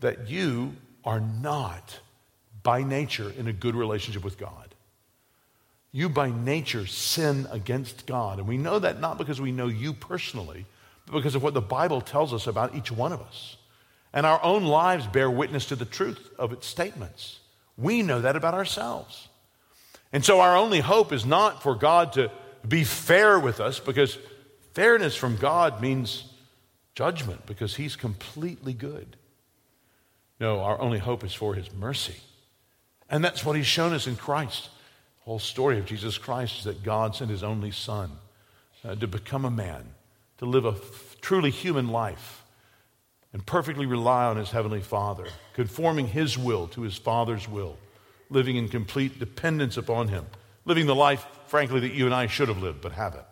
that 0.00 0.30
you 0.30 0.76
are 1.04 1.20
not 1.20 1.98
by 2.62 2.82
nature 2.82 3.32
in 3.36 3.46
a 3.48 3.52
good 3.52 3.74
relationship 3.74 4.22
with 4.22 4.38
God. 4.38 4.74
You, 5.92 6.08
by 6.08 6.30
nature, 6.30 6.86
sin 6.86 7.48
against 7.50 8.06
God. 8.06 8.38
And 8.38 8.46
we 8.46 8.58
know 8.58 8.78
that 8.78 9.00
not 9.00 9.18
because 9.18 9.40
we 9.40 9.50
know 9.50 9.66
you 9.66 9.92
personally, 9.92 10.66
but 11.06 11.14
because 11.14 11.34
of 11.34 11.42
what 11.42 11.54
the 11.54 11.60
Bible 11.60 12.00
tells 12.00 12.32
us 12.32 12.46
about 12.46 12.76
each 12.76 12.92
one 12.92 13.12
of 13.12 13.20
us. 13.20 13.56
And 14.12 14.24
our 14.24 14.42
own 14.42 14.64
lives 14.64 15.06
bear 15.06 15.30
witness 15.30 15.66
to 15.66 15.76
the 15.76 15.84
truth 15.84 16.30
of 16.38 16.52
its 16.52 16.66
statements. 16.66 17.40
We 17.76 18.02
know 18.02 18.20
that 18.20 18.36
about 18.36 18.54
ourselves. 18.54 19.28
And 20.12 20.24
so 20.24 20.40
our 20.40 20.56
only 20.56 20.80
hope 20.80 21.12
is 21.12 21.24
not 21.24 21.62
for 21.62 21.74
God 21.74 22.12
to 22.14 22.30
be 22.66 22.84
fair 22.84 23.38
with 23.38 23.60
us, 23.60 23.80
because 23.80 24.18
fairness 24.72 25.16
from 25.16 25.36
God 25.36 25.80
means 25.80 26.24
judgment, 26.94 27.46
because 27.46 27.76
He's 27.76 27.96
completely 27.96 28.72
good. 28.72 29.16
No, 30.38 30.60
our 30.60 30.80
only 30.80 30.98
hope 30.98 31.24
is 31.24 31.34
for 31.34 31.54
His 31.54 31.72
mercy. 31.72 32.16
And 33.08 33.24
that's 33.24 33.44
what 33.44 33.56
He's 33.56 33.66
shown 33.66 33.92
us 33.92 34.06
in 34.06 34.16
Christ 34.16 34.70
The 35.20 35.24
whole 35.24 35.38
story 35.38 35.78
of 35.78 35.86
Jesus 35.86 36.18
Christ 36.18 36.58
is 36.58 36.64
that 36.64 36.82
God 36.82 37.14
sent 37.14 37.30
his 37.30 37.42
only 37.42 37.70
Son 37.70 38.10
uh, 38.84 38.94
to 38.94 39.06
become 39.06 39.44
a 39.44 39.50
man, 39.50 39.84
to 40.38 40.46
live 40.46 40.64
a 40.64 40.70
f- 40.70 41.16
truly 41.20 41.50
human 41.50 41.88
life, 41.88 42.44
and 43.32 43.44
perfectly 43.44 43.86
rely 43.86 44.24
on 44.24 44.36
his 44.36 44.50
heavenly 44.50 44.80
Father, 44.80 45.26
conforming 45.54 46.08
his 46.08 46.36
will 46.36 46.66
to 46.68 46.82
his 46.82 46.96
Father's 46.96 47.48
will, 47.48 47.76
living 48.28 48.56
in 48.56 48.68
complete 48.68 49.18
dependence 49.18 49.76
upon 49.76 50.08
him, 50.08 50.26
living 50.64 50.86
the 50.86 50.94
life, 50.94 51.26
frankly, 51.50 51.80
that 51.80 51.92
you 51.92 52.06
and 52.06 52.14
I 52.14 52.28
should 52.28 52.48
have 52.48 52.62
lived 52.62 52.80
but 52.80 52.92
haven't. 52.92 53.26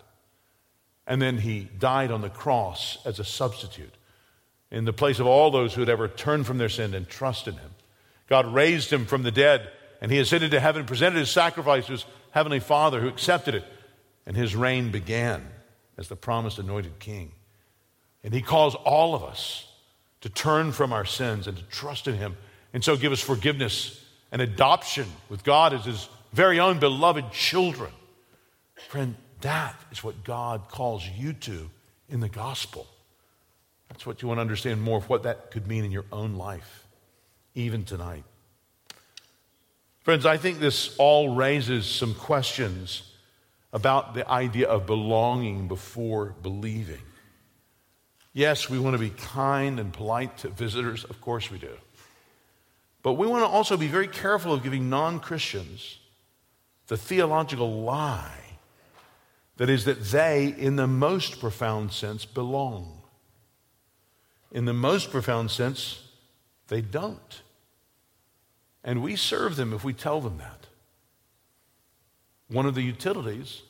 And 1.07 1.23
then 1.23 1.39
he 1.39 1.69
died 1.79 2.11
on 2.11 2.21
the 2.21 2.29
cross 2.29 2.99
as 3.07 3.19
a 3.19 3.25
substitute 3.25 3.95
in 4.71 4.85
the 4.85 4.93
place 4.93 5.21
of 5.21 5.27
all 5.27 5.51
those 5.51 5.73
who 5.73 5.81
had 5.81 5.89
ever 5.89 6.09
turned 6.09 6.47
from 6.47 6.59
their 6.59 6.69
sin 6.69 6.95
and 6.95 7.09
trusted 7.09 7.55
him. 7.55 7.71
God 8.29 8.53
raised 8.53 8.93
him 8.93 9.07
from 9.07 9.23
the 9.23 9.31
dead 9.31 9.71
and 10.01 10.11
he 10.11 10.19
ascended 10.19 10.51
to 10.51 10.61
heaven, 10.61 10.85
presented 10.85 11.21
his 11.21 11.31
sacrifice 11.31 11.87
to 11.87 11.93
his 11.93 12.05
heavenly 12.33 12.61
Father, 12.61 13.01
who 13.01 13.09
accepted 13.09 13.55
it, 13.55 13.65
and 14.27 14.37
his 14.37 14.55
reign 14.55 14.91
began 14.91 15.47
as 15.97 16.09
the 16.09 16.17
promised 16.17 16.59
anointed 16.59 16.99
king. 16.99 17.33
And 18.23 18.35
he 18.35 18.43
calls 18.43 18.75
all 18.75 19.15
of 19.15 19.23
us 19.23 19.67
to 20.21 20.29
turn 20.29 20.73
from 20.73 20.93
our 20.93 21.05
sins 21.05 21.47
and 21.47 21.57
to 21.57 21.63
trust 21.65 22.07
in 22.07 22.15
him, 22.15 22.37
and 22.73 22.85
so 22.85 22.97
give 22.97 23.13
us 23.13 23.21
forgiveness 23.21 24.05
and 24.31 24.43
adoption 24.43 25.07
with 25.29 25.43
God 25.43 25.73
as 25.73 25.85
his 25.85 26.09
very 26.33 26.61
own 26.61 26.79
beloved 26.79 27.33
children. 27.33 27.91
Friend, 28.89 29.15
that 29.43 29.79
is 29.93 30.03
what 30.03 30.25
God 30.25 30.69
calls 30.69 31.07
you 31.07 31.35
to 31.35 31.69
in 32.09 32.21
the 32.21 32.29
gospel. 32.31 32.87
That's 33.91 34.07
what 34.07 34.23
you 34.23 34.29
want 34.29 34.39
to 34.39 34.41
understand 34.41 34.81
more 34.81 34.97
of 34.97 35.11
what 35.11 35.25
that 35.25 35.51
could 35.51 35.67
mean 35.67 35.85
in 35.85 35.93
your 35.93 36.07
own 36.11 36.37
life, 36.37 36.87
even 37.55 37.85
tonight. 37.85 38.25
Friends, 40.01 40.25
I 40.25 40.39
think 40.39 40.59
this 40.59 40.97
all 40.97 41.35
raises 41.35 41.85
some 41.85 42.15
questions 42.15 43.03
about 43.75 44.15
the 44.15 44.27
idea 44.27 44.67
of 44.67 44.87
belonging 44.87 45.69
before 45.69 46.35
believing. 46.43 47.03
Yes, 48.33 48.71
we 48.71 48.79
want 48.79 48.95
to 48.95 48.99
be 48.99 49.11
kind 49.11 49.79
and 49.79 49.93
polite 49.93 50.39
to 50.39 50.49
visitors, 50.49 51.05
of 51.05 51.21
course 51.21 51.51
we 51.51 51.59
do. 51.59 51.77
But 53.03 53.15
we 53.15 53.27
want 53.27 53.45
to 53.45 53.49
also 53.49 53.77
be 53.77 53.87
very 53.87 54.09
careful 54.09 54.55
of 54.55 54.63
giving 54.63 54.89
non 54.89 55.21
Christians 55.21 55.99
the 56.87 56.97
theological 56.97 57.83
lie 57.83 58.48
that 59.59 59.69
is, 59.69 59.85
that 59.85 60.03
they, 60.05 60.55
in 60.57 60.77
the 60.77 60.87
most 60.87 61.41
profound 61.41 61.93
sense, 61.93 62.25
belong. 62.25 63.03
In 64.51 64.65
the 64.65 64.73
most 64.73 65.11
profound 65.11 65.51
sense, 65.51 66.03
they 66.69 66.81
don't. 66.81 67.43
And 68.83 69.03
we 69.03 69.17
serve 69.17 69.57
them 69.57 69.73
if 69.75 69.85
we 69.85 69.93
tell 69.93 70.21
them 70.21 70.39
that. 70.39 70.67
One 72.49 72.67
of 72.67 72.75
the 72.75 72.83
utilities 72.83 73.63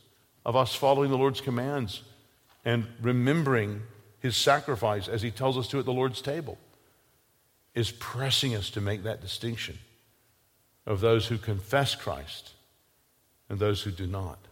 of 0.46 0.54
us 0.54 0.74
following 0.74 1.10
the 1.10 1.18
Lord's 1.18 1.40
commands 1.40 2.02
and 2.64 2.86
remembering 3.00 3.82
his 4.20 4.36
sacrifice 4.36 5.08
as 5.08 5.22
he 5.22 5.30
tells 5.30 5.56
us 5.56 5.68
to 5.68 5.78
at 5.78 5.84
the 5.84 5.92
Lord's 5.92 6.20
table 6.20 6.58
is 7.74 7.90
pressing 7.92 8.54
us 8.54 8.70
to 8.70 8.80
make 8.80 9.04
that 9.04 9.20
distinction 9.20 9.78
of 10.86 11.00
those 11.00 11.26
who 11.26 11.38
confess 11.38 11.94
Christ 11.94 12.52
and 13.48 13.58
those 13.58 13.82
who 13.82 13.90
do 13.90 14.06
not. 14.06 14.47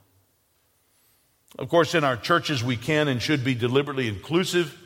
Of 1.59 1.69
course, 1.69 1.95
in 1.95 2.05
our 2.05 2.17
churches, 2.17 2.63
we 2.63 2.77
can 2.77 3.09
and 3.09 3.21
should 3.23 3.45
be 3.45 3.55
deliberately 3.55 4.09
inclusive 4.09 4.77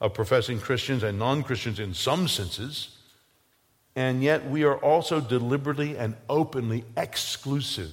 of 0.00 0.14
professing 0.14 0.60
Christians 0.60 1.02
and 1.02 1.18
non 1.18 1.42
Christians 1.42 1.80
in 1.80 1.94
some 1.94 2.28
senses 2.28 2.98
and 3.98 4.22
yet 4.22 4.48
we 4.48 4.62
are 4.62 4.76
also 4.76 5.20
deliberately 5.20 5.98
and 5.98 6.14
openly 6.28 6.84
exclusive 6.96 7.90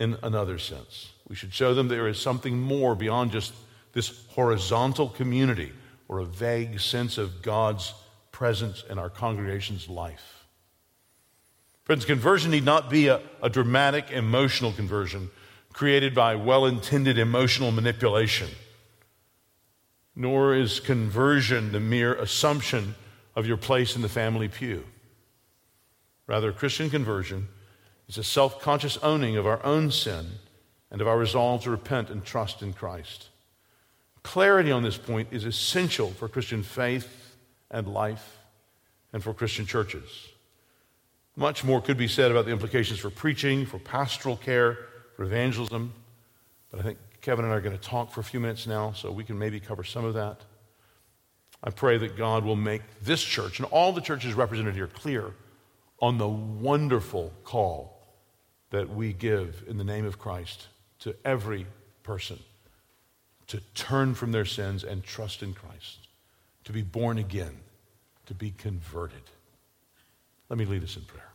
in 0.00 0.16
another 0.20 0.58
sense. 0.58 1.12
We 1.28 1.36
should 1.36 1.54
show 1.54 1.74
them 1.74 1.86
there 1.86 2.08
is 2.08 2.20
something 2.20 2.60
more 2.60 2.96
beyond 2.96 3.30
just 3.30 3.52
this 3.92 4.26
horizontal 4.30 5.08
community 5.08 5.72
or 6.08 6.18
a 6.18 6.24
vague 6.24 6.80
sense 6.80 7.18
of 7.18 7.40
God's 7.40 7.94
presence 8.32 8.82
in 8.90 8.98
our 8.98 9.08
congregation's 9.08 9.88
life. 9.88 10.44
Friends, 11.84 12.04
conversion 12.04 12.50
need 12.50 12.64
not 12.64 12.90
be 12.90 13.06
a, 13.06 13.20
a 13.40 13.48
dramatic 13.48 14.10
emotional 14.10 14.72
conversion 14.72 15.30
created 15.76 16.14
by 16.14 16.34
well 16.34 16.64
intended 16.64 17.18
emotional 17.18 17.70
manipulation, 17.70 18.48
nor 20.14 20.54
is 20.54 20.80
conversion 20.80 21.70
the 21.70 21.78
mere 21.78 22.14
assumption 22.14 22.94
of 23.34 23.46
your 23.46 23.58
place 23.58 23.94
in 23.94 24.00
the 24.00 24.08
family 24.08 24.48
pew. 24.48 24.82
Rather, 26.26 26.50
Christian 26.50 26.88
conversion 26.88 27.48
is 28.08 28.16
a 28.16 28.24
self 28.24 28.62
conscious 28.62 28.96
owning 29.02 29.36
of 29.36 29.46
our 29.46 29.62
own 29.66 29.90
sin 29.90 30.26
and 30.90 31.02
of 31.02 31.06
our 31.06 31.18
resolve 31.18 31.62
to 31.64 31.70
repent 31.70 32.08
and 32.08 32.24
trust 32.24 32.62
in 32.62 32.72
Christ. 32.72 33.28
Clarity 34.22 34.72
on 34.72 34.82
this 34.82 34.96
point 34.96 35.28
is 35.30 35.44
essential 35.44 36.08
for 36.08 36.26
Christian 36.26 36.62
faith 36.62 37.36
and 37.70 37.86
life 37.86 38.38
and 39.12 39.22
for 39.22 39.34
Christian 39.34 39.66
churches. 39.66 40.08
Much 41.36 41.64
more 41.64 41.82
could 41.82 41.98
be 41.98 42.08
said 42.08 42.30
about 42.30 42.46
the 42.46 42.50
implications 42.52 42.98
for 42.98 43.10
preaching, 43.10 43.66
for 43.66 43.78
pastoral 43.78 44.38
care, 44.38 44.78
for 45.16 45.24
evangelism, 45.24 45.94
but 46.70 46.78
I 46.78 46.82
think 46.82 46.98
Kevin 47.22 47.46
and 47.46 47.52
I 47.52 47.56
are 47.56 47.62
going 47.62 47.76
to 47.76 47.82
talk 47.82 48.12
for 48.12 48.20
a 48.20 48.24
few 48.24 48.38
minutes 48.38 48.66
now, 48.66 48.92
so 48.92 49.10
we 49.10 49.24
can 49.24 49.38
maybe 49.38 49.58
cover 49.58 49.82
some 49.82 50.04
of 50.04 50.14
that. 50.14 50.42
I 51.64 51.70
pray 51.70 51.96
that 51.98 52.18
God 52.18 52.44
will 52.44 52.54
make 52.54 52.82
this 53.02 53.22
church 53.22 53.58
and 53.58 53.66
all 53.70 53.92
the 53.92 54.02
churches 54.02 54.34
represented 54.34 54.74
here 54.74 54.86
clear 54.86 55.32
on 56.00 56.18
the 56.18 56.28
wonderful 56.28 57.32
call 57.44 57.98
that 58.70 58.90
we 58.90 59.14
give 59.14 59.64
in 59.66 59.78
the 59.78 59.84
name 59.84 60.04
of 60.04 60.18
Christ 60.18 60.68
to 61.00 61.16
every 61.24 61.66
person 62.02 62.38
to 63.46 63.60
turn 63.74 64.14
from 64.14 64.32
their 64.32 64.44
sins 64.44 64.84
and 64.84 65.02
trust 65.02 65.42
in 65.42 65.54
Christ, 65.54 66.08
to 66.64 66.72
be 66.72 66.82
born 66.82 67.16
again, 67.16 67.56
to 68.26 68.34
be 68.34 68.50
converted. 68.50 69.22
Let 70.50 70.58
me 70.58 70.66
lead 70.66 70.84
us 70.84 70.96
in 70.96 71.02
prayer. 71.02 71.25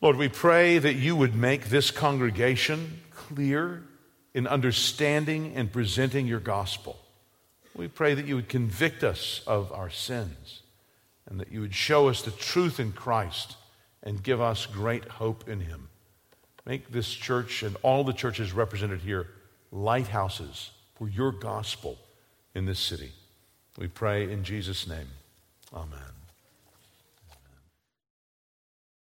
Lord, 0.00 0.16
we 0.16 0.28
pray 0.28 0.78
that 0.78 0.94
you 0.94 1.16
would 1.16 1.34
make 1.34 1.66
this 1.66 1.90
congregation 1.90 3.00
clear 3.10 3.82
in 4.32 4.46
understanding 4.46 5.52
and 5.56 5.72
presenting 5.72 6.26
your 6.26 6.38
gospel. 6.38 6.96
We 7.74 7.88
pray 7.88 8.14
that 8.14 8.26
you 8.26 8.36
would 8.36 8.48
convict 8.48 9.02
us 9.02 9.42
of 9.46 9.72
our 9.72 9.90
sins 9.90 10.62
and 11.26 11.40
that 11.40 11.50
you 11.50 11.60
would 11.60 11.74
show 11.74 12.08
us 12.08 12.22
the 12.22 12.30
truth 12.30 12.78
in 12.78 12.92
Christ 12.92 13.56
and 14.02 14.22
give 14.22 14.40
us 14.40 14.66
great 14.66 15.04
hope 15.04 15.48
in 15.48 15.60
him. 15.60 15.88
Make 16.64 16.90
this 16.90 17.12
church 17.12 17.62
and 17.62 17.76
all 17.82 18.04
the 18.04 18.12
churches 18.12 18.52
represented 18.52 19.00
here 19.00 19.26
lighthouses 19.72 20.70
for 20.94 21.08
your 21.08 21.32
gospel 21.32 21.98
in 22.54 22.66
this 22.66 22.78
city. 22.78 23.12
We 23.76 23.88
pray 23.88 24.30
in 24.30 24.44
Jesus' 24.44 24.86
name. 24.86 25.08
Amen. 25.72 26.17